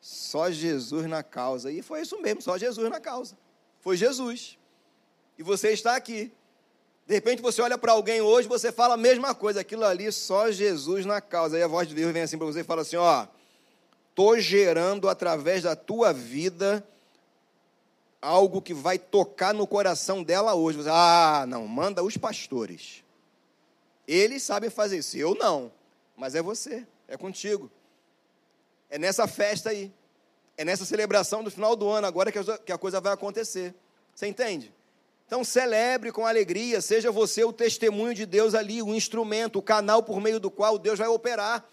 [0.00, 1.72] só Jesus na causa.
[1.72, 3.36] E foi isso mesmo, só Jesus na causa.
[3.80, 4.56] Foi Jesus.
[5.36, 6.32] E você está aqui.
[7.10, 10.48] De repente você olha para alguém hoje, você fala a mesma coisa, aquilo ali, só
[10.48, 11.56] Jesus na causa.
[11.56, 13.26] Aí a voz de Deus vem assim para você e fala assim: ó,
[14.10, 16.86] estou gerando através da tua vida
[18.22, 20.78] algo que vai tocar no coração dela hoje.
[20.78, 23.02] Você, ah, não, manda os pastores.
[24.06, 25.72] Eles sabem fazer isso, eu não.
[26.16, 27.68] Mas é você, é contigo.
[28.88, 29.92] É nessa festa aí.
[30.56, 33.74] É nessa celebração do final do ano, agora que a coisa vai acontecer.
[34.14, 34.72] Você entende?
[35.30, 40.02] Então celebre com alegria, seja você o testemunho de Deus ali, o instrumento, o canal
[40.02, 41.64] por meio do qual Deus vai operar.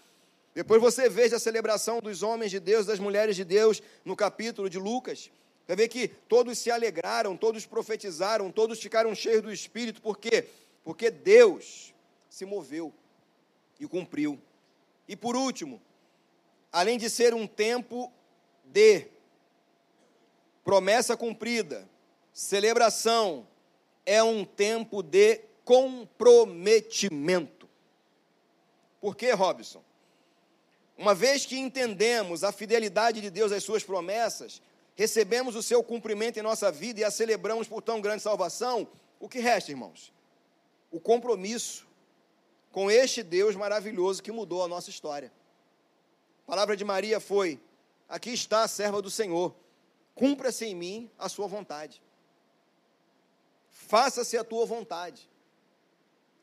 [0.54, 4.70] Depois você veja a celebração dos homens de Deus, das mulheres de Deus, no capítulo
[4.70, 5.28] de Lucas.
[5.66, 10.46] Vai ver que todos se alegraram, todos profetizaram, todos ficaram cheios do Espírito, por quê?
[10.84, 11.92] Porque Deus
[12.30, 12.94] se moveu
[13.80, 14.38] e cumpriu.
[15.08, 15.82] E por último,
[16.70, 18.12] além de ser um tempo
[18.64, 19.08] de
[20.62, 21.87] promessa cumprida,
[22.38, 23.46] celebração,
[24.06, 27.68] é um tempo de comprometimento.
[29.00, 29.82] Por que, Robson?
[30.96, 34.62] Uma vez que entendemos a fidelidade de Deus às suas promessas,
[34.94, 38.86] recebemos o seu cumprimento em nossa vida e a celebramos por tão grande salvação,
[39.18, 40.12] o que resta, irmãos?
[40.92, 41.88] O compromisso
[42.70, 45.32] com este Deus maravilhoso que mudou a nossa história.
[46.44, 47.60] A palavra de Maria foi:
[48.08, 49.56] Aqui está a serva do Senhor,
[50.14, 52.00] cumpra-se em mim a sua vontade.
[53.88, 55.26] Faça-se a tua vontade.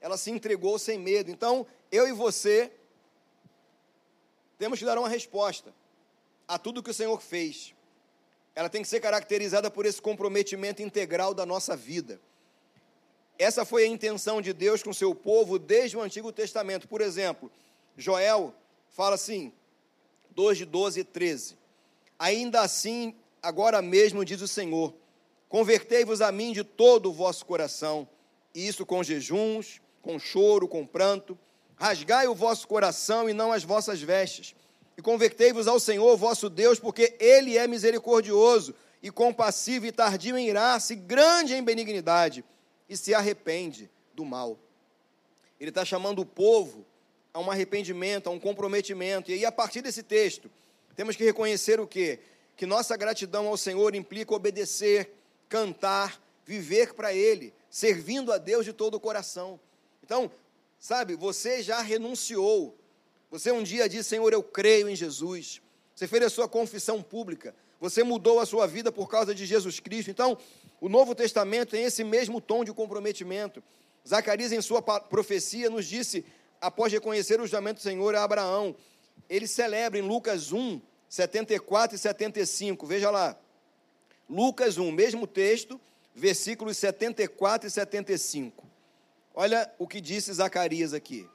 [0.02, 1.30] Ela se entregou sem medo.
[1.30, 2.72] Então, eu e você
[4.58, 5.72] temos que dar uma resposta
[6.48, 7.76] a tudo que o Senhor fez.
[8.56, 12.20] Ela tem que ser caracterizada por esse comprometimento integral da nossa vida.
[13.38, 16.88] Essa foi a intenção de Deus com seu povo desde o Antigo Testamento.
[16.88, 17.52] Por exemplo,
[17.96, 18.56] Joel
[18.90, 19.54] fala assim,
[20.32, 21.58] 2 de 12 e 13.
[22.18, 24.96] Ainda assim, agora mesmo diz o Senhor:
[25.56, 28.06] Convertei-vos a mim de todo o vosso coração,
[28.54, 31.40] e isso com jejuns, com choro, com pranto.
[31.78, 34.54] Rasgai o vosso coração e não as vossas vestes.
[34.98, 40.50] E convertei-vos ao Senhor vosso Deus, porque Ele é misericordioso e compassivo e tardio em
[40.50, 42.44] irar-se, grande em benignidade
[42.90, 44.60] e se arrepende do mal.
[45.58, 46.86] Ele está chamando o povo
[47.34, 49.32] a um arrependimento, a um comprometimento.
[49.32, 50.52] E aí, a partir desse texto,
[50.98, 52.20] temos que reconhecer o quê?
[52.58, 55.16] Que nossa gratidão ao Senhor implica obedecer,
[55.50, 59.60] cantar, viver para Ele, servindo a Deus de todo o coração.
[60.04, 60.32] Então,
[60.80, 62.78] sabe, você já renunciou.
[63.32, 65.62] Você um dia disse, Senhor, eu creio em Jesus.
[65.96, 67.56] Você fez a sua confissão pública.
[67.80, 70.10] Você mudou a sua vida por causa de Jesus Cristo.
[70.10, 70.38] Então,
[70.80, 73.64] o Novo Testamento tem esse mesmo tom de comprometimento.
[74.08, 76.26] Zacarias, em sua profecia, nos disse,
[76.62, 78.76] após reconhecer o juramento do Senhor a Abraão,
[79.30, 80.80] ele celebra em Lucas 1,
[81.10, 82.86] 74 e 75.
[82.86, 83.38] Veja lá.
[84.30, 85.80] Lucas 1, mesmo texto,
[86.14, 88.66] versículos 74 e 75.
[89.34, 91.28] Olha o que disse Zacarias aqui.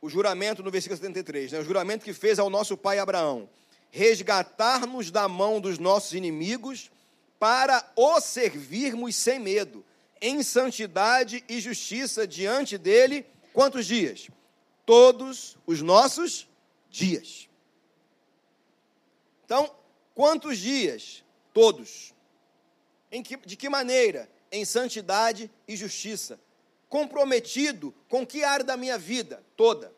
[0.00, 1.58] O juramento no versículo 73, né?
[1.58, 3.48] o juramento que fez ao nosso pai Abraão:
[3.90, 6.90] resgatar-nos da mão dos nossos inimigos
[7.38, 9.84] para o servirmos sem medo,
[10.20, 13.26] em santidade e justiça diante dele.
[13.52, 14.28] Quantos dias?
[14.84, 16.48] Todos os nossos
[16.88, 17.48] dias.
[19.44, 19.70] Então,
[20.16, 21.22] quantos dias?
[21.52, 22.12] Todos.
[23.22, 24.28] Que, de que maneira?
[24.50, 26.40] Em santidade e justiça.
[26.88, 29.44] Comprometido com que área da minha vida?
[29.56, 29.92] Toda.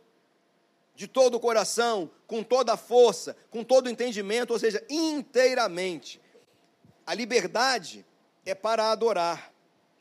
[0.95, 6.21] De todo o coração, com toda a força, com todo o entendimento, ou seja, inteiramente.
[7.07, 8.05] A liberdade
[8.45, 9.53] é para adorar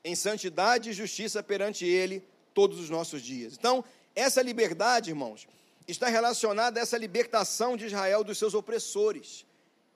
[0.03, 3.53] em santidade e justiça perante Ele todos os nossos dias.
[3.53, 3.83] Então,
[4.15, 5.47] essa liberdade, irmãos,
[5.87, 9.45] está relacionada a essa libertação de Israel dos seus opressores.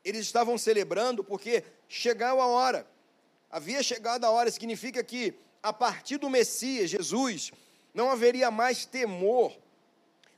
[0.04, 2.88] Eles estavam celebrando porque chegou a hora,
[3.50, 7.52] havia chegado a hora, significa que a partir do Messias, Jesus,
[7.94, 9.56] não haveria mais temor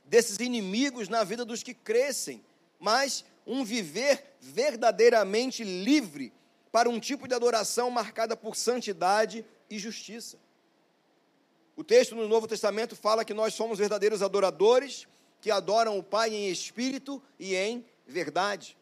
[0.05, 2.43] desses inimigos na vida dos que crescem,
[2.79, 6.33] mas um viver verdadeiramente livre
[6.71, 10.37] para um tipo de adoração marcada por santidade e justiça.
[11.75, 15.07] O texto no Novo Testamento fala que nós somos verdadeiros adoradores,
[15.41, 18.77] que adoram o Pai em espírito e em verdade.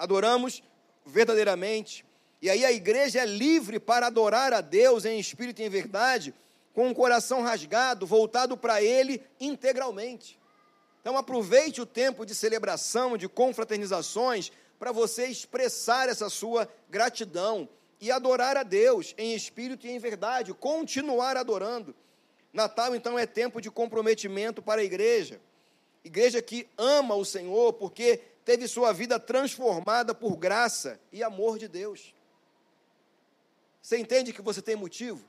[0.00, 0.62] Adoramos
[1.04, 2.06] verdadeiramente.
[2.40, 6.34] E aí a igreja é livre para adorar a Deus em espírito e em verdade,
[6.72, 10.38] com o coração rasgado, voltado para Ele integralmente.
[11.02, 17.68] Então aproveite o tempo de celebração, de confraternizações, para você expressar essa sua gratidão
[18.00, 21.94] e adorar a Deus em espírito e em verdade, continuar adorando.
[22.54, 25.38] Natal, então, é tempo de comprometimento para a igreja.
[26.02, 31.68] Igreja que ama o Senhor porque teve sua vida transformada por graça e amor de
[31.68, 32.14] Deus.
[33.82, 35.24] Você entende que você tem motivo?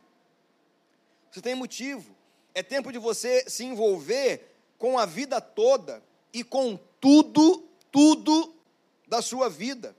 [1.32, 2.16] Você tem motivo.
[2.54, 6.04] É tempo de você se envolver com a vida toda
[6.34, 8.54] e com tudo, tudo
[9.08, 9.96] da sua vida,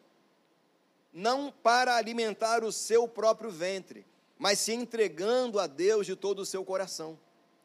[1.13, 4.07] não para alimentar o seu próprio ventre,
[4.39, 7.19] mas se entregando a Deus de todo o seu coração,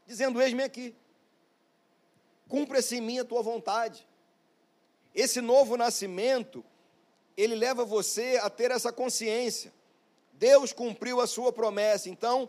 [0.05, 0.95] dizendo: Eis-me aqui,
[2.47, 4.06] cumpra-se em mim a tua vontade.
[5.17, 6.63] Esse novo nascimento,
[7.35, 9.73] ele leva você a ter essa consciência.
[10.33, 12.47] Deus cumpriu a sua promessa, então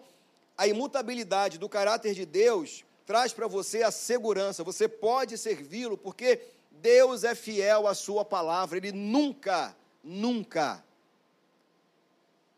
[0.55, 6.43] a imutabilidade do caráter de Deus traz para você a segurança, você pode servi-lo, porque
[6.71, 10.85] Deus é fiel à sua palavra, ele nunca, nunca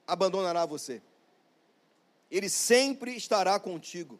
[0.04, 1.00] abandonará você.
[2.28, 4.18] Ele sempre estará contigo.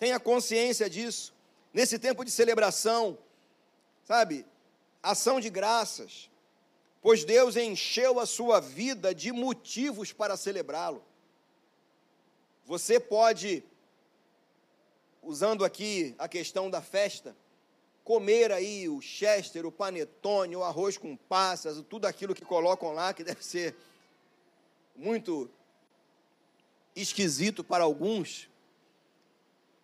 [0.00, 1.32] Tenha consciência disso.
[1.72, 3.16] Nesse tempo de celebração,
[4.02, 4.44] sabe,
[5.04, 6.30] ação de graças,
[7.02, 11.04] pois Deus encheu a sua vida de motivos para celebrá-lo.
[12.64, 13.62] Você pode,
[15.22, 17.36] usando aqui a questão da festa,
[18.02, 23.12] comer aí o chester, o panetone, o arroz com passas, tudo aquilo que colocam lá,
[23.12, 23.76] que deve ser
[24.96, 25.50] muito
[26.96, 28.48] esquisito para alguns.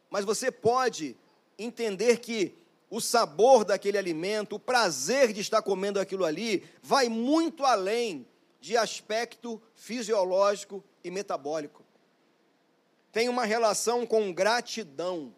[0.08, 1.14] Mas você pode
[1.58, 2.54] entender que
[2.90, 8.26] o sabor daquele alimento, o prazer de estar comendo aquilo ali, vai muito além
[8.60, 11.84] de aspecto fisiológico e metabólico.
[13.12, 15.32] Tem uma relação com gratidão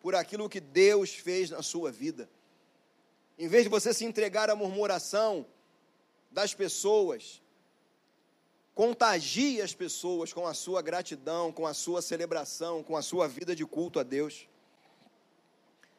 [0.00, 2.28] por aquilo que Deus fez na sua vida.
[3.36, 5.44] Em vez de você se entregar à murmuração
[6.30, 7.42] das pessoas,
[8.72, 13.54] contagie as pessoas com a sua gratidão, com a sua celebração, com a sua vida
[13.54, 14.48] de culto a Deus.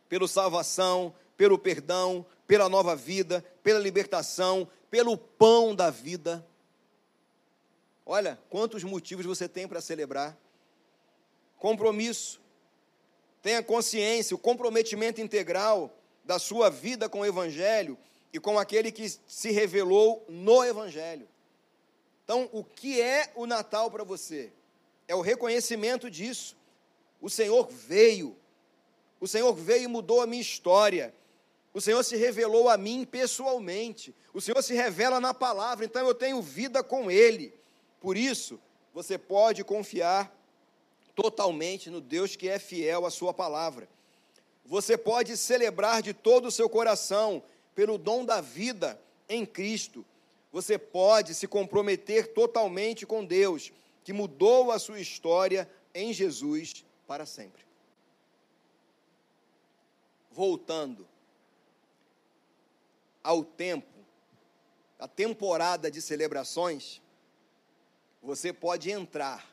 [0.07, 6.45] Pela salvação, pelo perdão, pela nova vida, pela libertação, pelo pão da vida.
[8.05, 10.37] Olha, quantos motivos você tem para celebrar.
[11.57, 12.43] Compromisso,
[13.41, 17.95] Tenha consciência, o comprometimento integral da sua vida com o Evangelho
[18.33, 21.27] e com aquele que se revelou no Evangelho.
[22.23, 24.51] Então, o que é o Natal para você?
[25.07, 26.55] é o reconhecimento disso.
[27.21, 28.35] O Senhor veio,
[29.25, 31.11] o Senhor veio e mudou a minha história.
[31.73, 34.13] O Senhor se revelou a mim pessoalmente.
[34.31, 37.51] O Senhor se revela na palavra, então eu tenho vida com Ele.
[37.99, 38.59] Por isso,
[38.93, 40.31] você pode confiar
[41.15, 43.89] totalmente no Deus que é fiel à Sua palavra.
[44.63, 47.41] Você pode celebrar de todo o seu coração
[47.73, 50.05] pelo dom da vida em Cristo.
[50.51, 53.73] Você pode se comprometer totalmente com Deus,
[54.03, 57.64] que mudou a sua história em Jesus para sempre.
[60.35, 61.07] Voltando
[63.23, 63.87] ao tempo,
[64.99, 67.01] a temporada de celebrações,
[68.21, 69.49] você pode entrar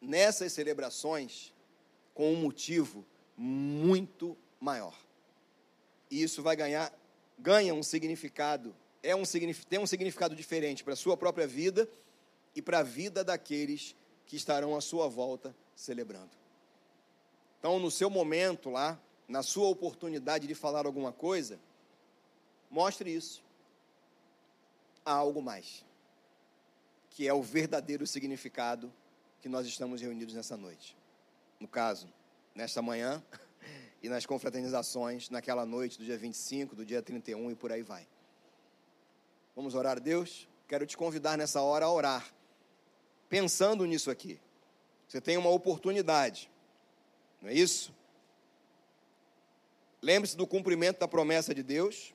[0.00, 1.52] nessas celebrações
[2.14, 3.04] com um motivo
[3.36, 4.96] muito maior.
[6.08, 6.96] E isso vai ganhar,
[7.36, 9.24] ganha um significado, é um,
[9.68, 11.88] tem um significado diferente para a sua própria vida
[12.54, 16.30] e para a vida daqueles que estarão à sua volta celebrando.
[17.58, 18.96] Então, no seu momento lá,
[19.28, 21.58] na sua oportunidade de falar alguma coisa,
[22.70, 23.44] mostre isso.
[25.04, 25.84] Há algo mais,
[27.10, 28.92] que é o verdadeiro significado
[29.40, 30.96] que nós estamos reunidos nessa noite.
[31.60, 32.08] No caso,
[32.54, 33.22] nesta manhã
[34.02, 38.06] e nas confraternizações, naquela noite do dia 25, do dia 31 e por aí vai.
[39.54, 40.48] Vamos orar a Deus?
[40.68, 42.34] Quero te convidar nessa hora a orar,
[43.28, 44.40] pensando nisso aqui.
[45.08, 46.50] Você tem uma oportunidade,
[47.40, 47.94] não é isso?
[50.06, 52.14] Lembre-se do cumprimento da promessa de Deus.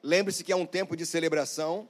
[0.00, 1.88] Lembre-se que é um tempo de celebração.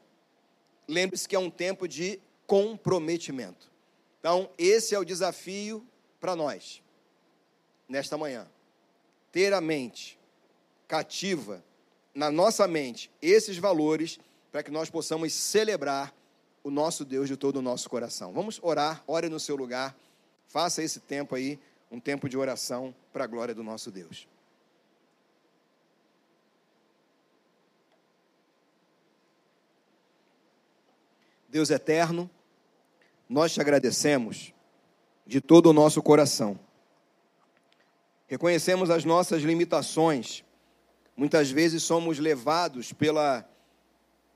[0.88, 3.70] Lembre-se que é um tempo de comprometimento.
[4.18, 5.86] Então, esse é o desafio
[6.18, 6.82] para nós
[7.86, 8.48] nesta manhã.
[9.30, 10.18] Ter a mente
[10.88, 11.62] cativa,
[12.14, 14.18] na nossa mente, esses valores,
[14.50, 16.14] para que nós possamos celebrar
[16.64, 18.32] o nosso Deus de todo o nosso coração.
[18.32, 19.94] Vamos orar, ore no seu lugar,
[20.46, 21.58] faça esse tempo aí,
[21.90, 24.26] um tempo de oração para a glória do nosso Deus.
[31.48, 32.30] Deus eterno,
[33.28, 34.52] nós te agradecemos
[35.26, 36.58] de todo o nosso coração
[38.28, 40.44] Reconhecemos as nossas limitações.
[41.16, 43.48] Muitas vezes somos levados pela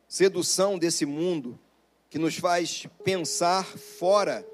[0.08, 1.58] sedução desse mundo
[2.08, 4.46] que nos faz pensar fora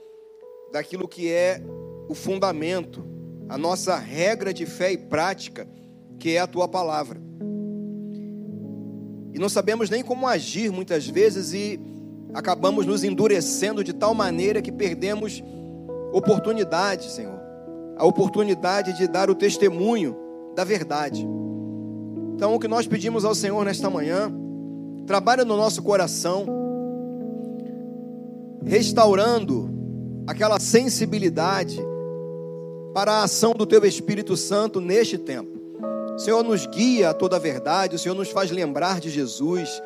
[0.72, 1.62] daquilo que é
[2.08, 3.06] o fundamento,
[3.48, 5.68] a nossa regra de fé e prática,
[6.18, 7.20] que é a tua palavra.
[9.32, 11.78] E não sabemos nem como agir muitas vezes e
[12.34, 15.42] acabamos nos endurecendo de tal maneira que perdemos
[16.12, 17.38] oportunidades, Senhor
[17.98, 20.16] a oportunidade de dar o testemunho
[20.54, 21.26] da verdade.
[22.34, 24.32] Então, o que nós pedimos ao Senhor nesta manhã,
[25.04, 26.46] trabalha no nosso coração,
[28.64, 29.68] restaurando
[30.28, 31.80] aquela sensibilidade
[32.94, 35.58] para a ação do Teu Espírito Santo neste tempo.
[36.14, 39.82] O Senhor nos guia a toda a verdade, o Senhor nos faz lembrar de Jesus,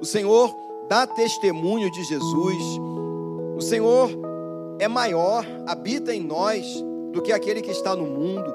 [0.00, 0.52] o Senhor
[0.92, 2.62] dá testemunho de Jesus,
[3.56, 4.10] o Senhor
[4.78, 6.66] é maior, habita em nós
[7.12, 8.52] do que aquele que está no mundo.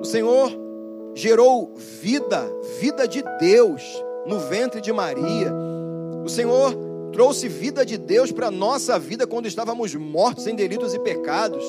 [0.00, 0.50] O Senhor
[1.14, 3.82] gerou vida, vida de Deus
[4.26, 5.52] no ventre de Maria.
[6.24, 6.74] O Senhor
[7.12, 11.62] trouxe vida de Deus para a nossa vida quando estávamos mortos em delitos e pecados.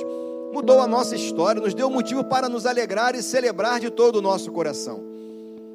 [0.54, 4.22] Mudou a nossa história, nos deu motivo para nos alegrar e celebrar de todo o
[4.22, 5.04] nosso coração.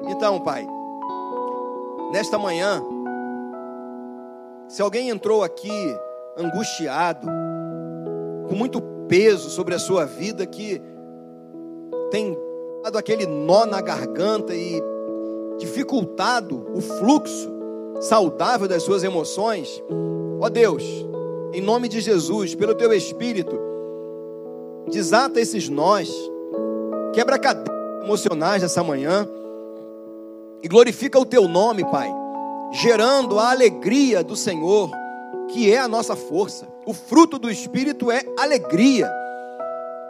[0.09, 0.67] Então, Pai,
[2.11, 2.83] nesta manhã,
[4.75, 5.71] se alguém entrou aqui
[6.37, 7.29] angustiado,
[8.49, 10.83] com muito peso sobre a sua vida que
[12.11, 12.37] tem
[12.83, 14.83] dado aquele nó na garganta e
[15.59, 17.53] dificultado o fluxo
[18.01, 19.81] saudável das suas emoções,
[20.41, 20.83] ó Deus,
[21.53, 23.57] em nome de Jesus, pelo teu Espírito,
[24.91, 26.13] desata esses nós,
[27.13, 27.69] quebra cadeias
[28.03, 29.25] emocionais nessa manhã
[30.65, 32.24] e glorifica o teu nome, Pai,
[32.75, 34.91] gerando a alegria do Senhor
[35.49, 36.67] que é a nossa força.
[36.85, 39.11] O fruto do Espírito é alegria.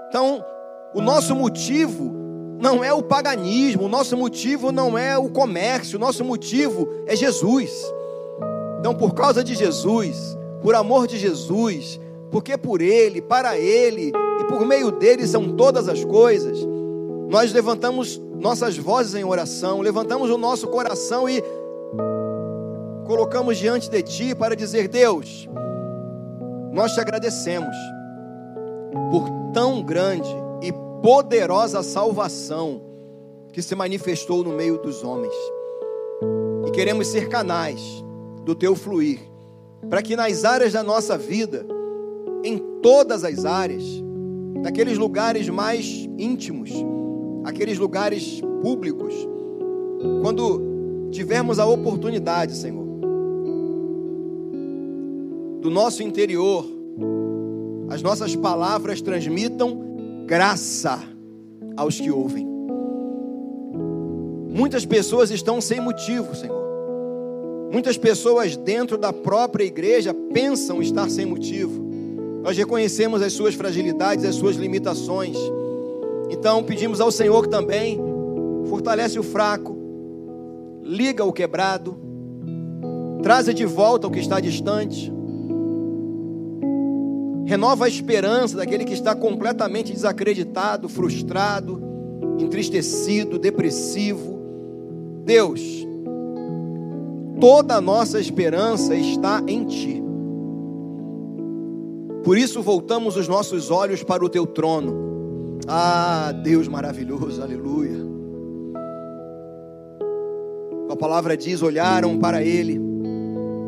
[0.08, 0.44] Então,
[0.94, 2.12] o nosso motivo
[2.58, 7.14] não é o paganismo, o nosso motivo não é o comércio, o nosso motivo é
[7.14, 7.70] Jesus.
[8.78, 12.00] Então, por causa de Jesus, por amor de Jesus,
[12.30, 16.58] porque por Ele, para Ele e por meio dele são todas as coisas,
[17.28, 21.42] nós levantamos nossas vozes em oração, levantamos o nosso coração e
[23.04, 25.48] colocamos diante de Ti para dizer: Deus,
[26.72, 27.76] nós te agradecemos
[29.10, 30.28] por tão grande
[30.62, 32.82] e poderosa salvação
[33.52, 35.34] que se manifestou no meio dos homens.
[36.66, 37.80] E queremos ser canais
[38.44, 39.20] do Teu fluir,
[39.88, 41.64] para que nas áreas da nossa vida
[42.42, 43.84] em todas as áreas,
[44.60, 45.86] naqueles lugares mais
[46.18, 46.70] íntimos,
[47.44, 49.14] aqueles lugares públicos,
[50.20, 52.83] quando tivermos a oportunidade, Senhor,
[55.64, 56.66] do nosso interior,
[57.88, 61.02] as nossas palavras transmitam graça
[61.74, 62.46] aos que ouvem.
[64.50, 66.62] Muitas pessoas estão sem motivo, Senhor.
[67.72, 71.82] Muitas pessoas dentro da própria igreja pensam estar sem motivo.
[72.42, 75.38] Nós reconhecemos as suas fragilidades, as suas limitações.
[76.28, 77.98] Então pedimos ao Senhor que também
[78.66, 79.74] fortalece o fraco,
[80.82, 81.96] liga o quebrado,
[83.22, 85.13] traze de volta o que está distante,
[87.46, 91.80] renova a esperança daquele que está completamente desacreditado, frustrado,
[92.38, 94.38] entristecido, depressivo.
[95.24, 95.60] Deus,
[97.40, 100.02] toda a nossa esperança está em Ti.
[102.22, 105.60] Por isso voltamos os nossos olhos para o Teu trono.
[105.66, 108.04] Ah, Deus maravilhoso, aleluia.
[110.90, 112.80] A palavra diz: olharam para Ele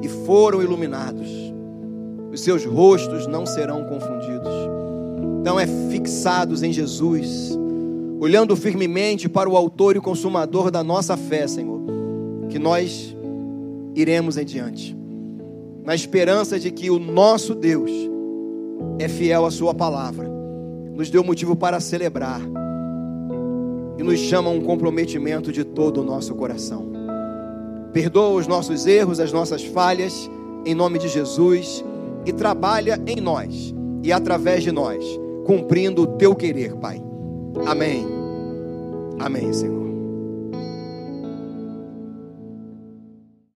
[0.03, 1.46] e foram iluminados.
[2.37, 4.53] Os seus rostos não serão confundidos.
[5.41, 7.59] Então é fixados em Jesus,
[8.21, 11.81] olhando firmemente para o Autor e Consumador da nossa fé, Senhor,
[12.51, 13.17] que nós
[13.95, 14.95] iremos em diante,
[15.83, 17.91] na esperança de que o nosso Deus
[18.99, 20.31] é fiel à Sua palavra,
[20.95, 22.43] nos deu motivo para celebrar
[23.97, 26.87] e nos chama a um comprometimento de todo o nosso coração.
[27.95, 30.31] Perdoa os nossos erros, as nossas falhas,
[30.67, 31.83] em nome de Jesus,
[32.27, 35.05] e trabalha em nós e através de nós,
[35.47, 37.03] cumprindo o teu querer, Pai.
[37.67, 38.07] Amém.
[39.19, 39.86] Amém, Senhor.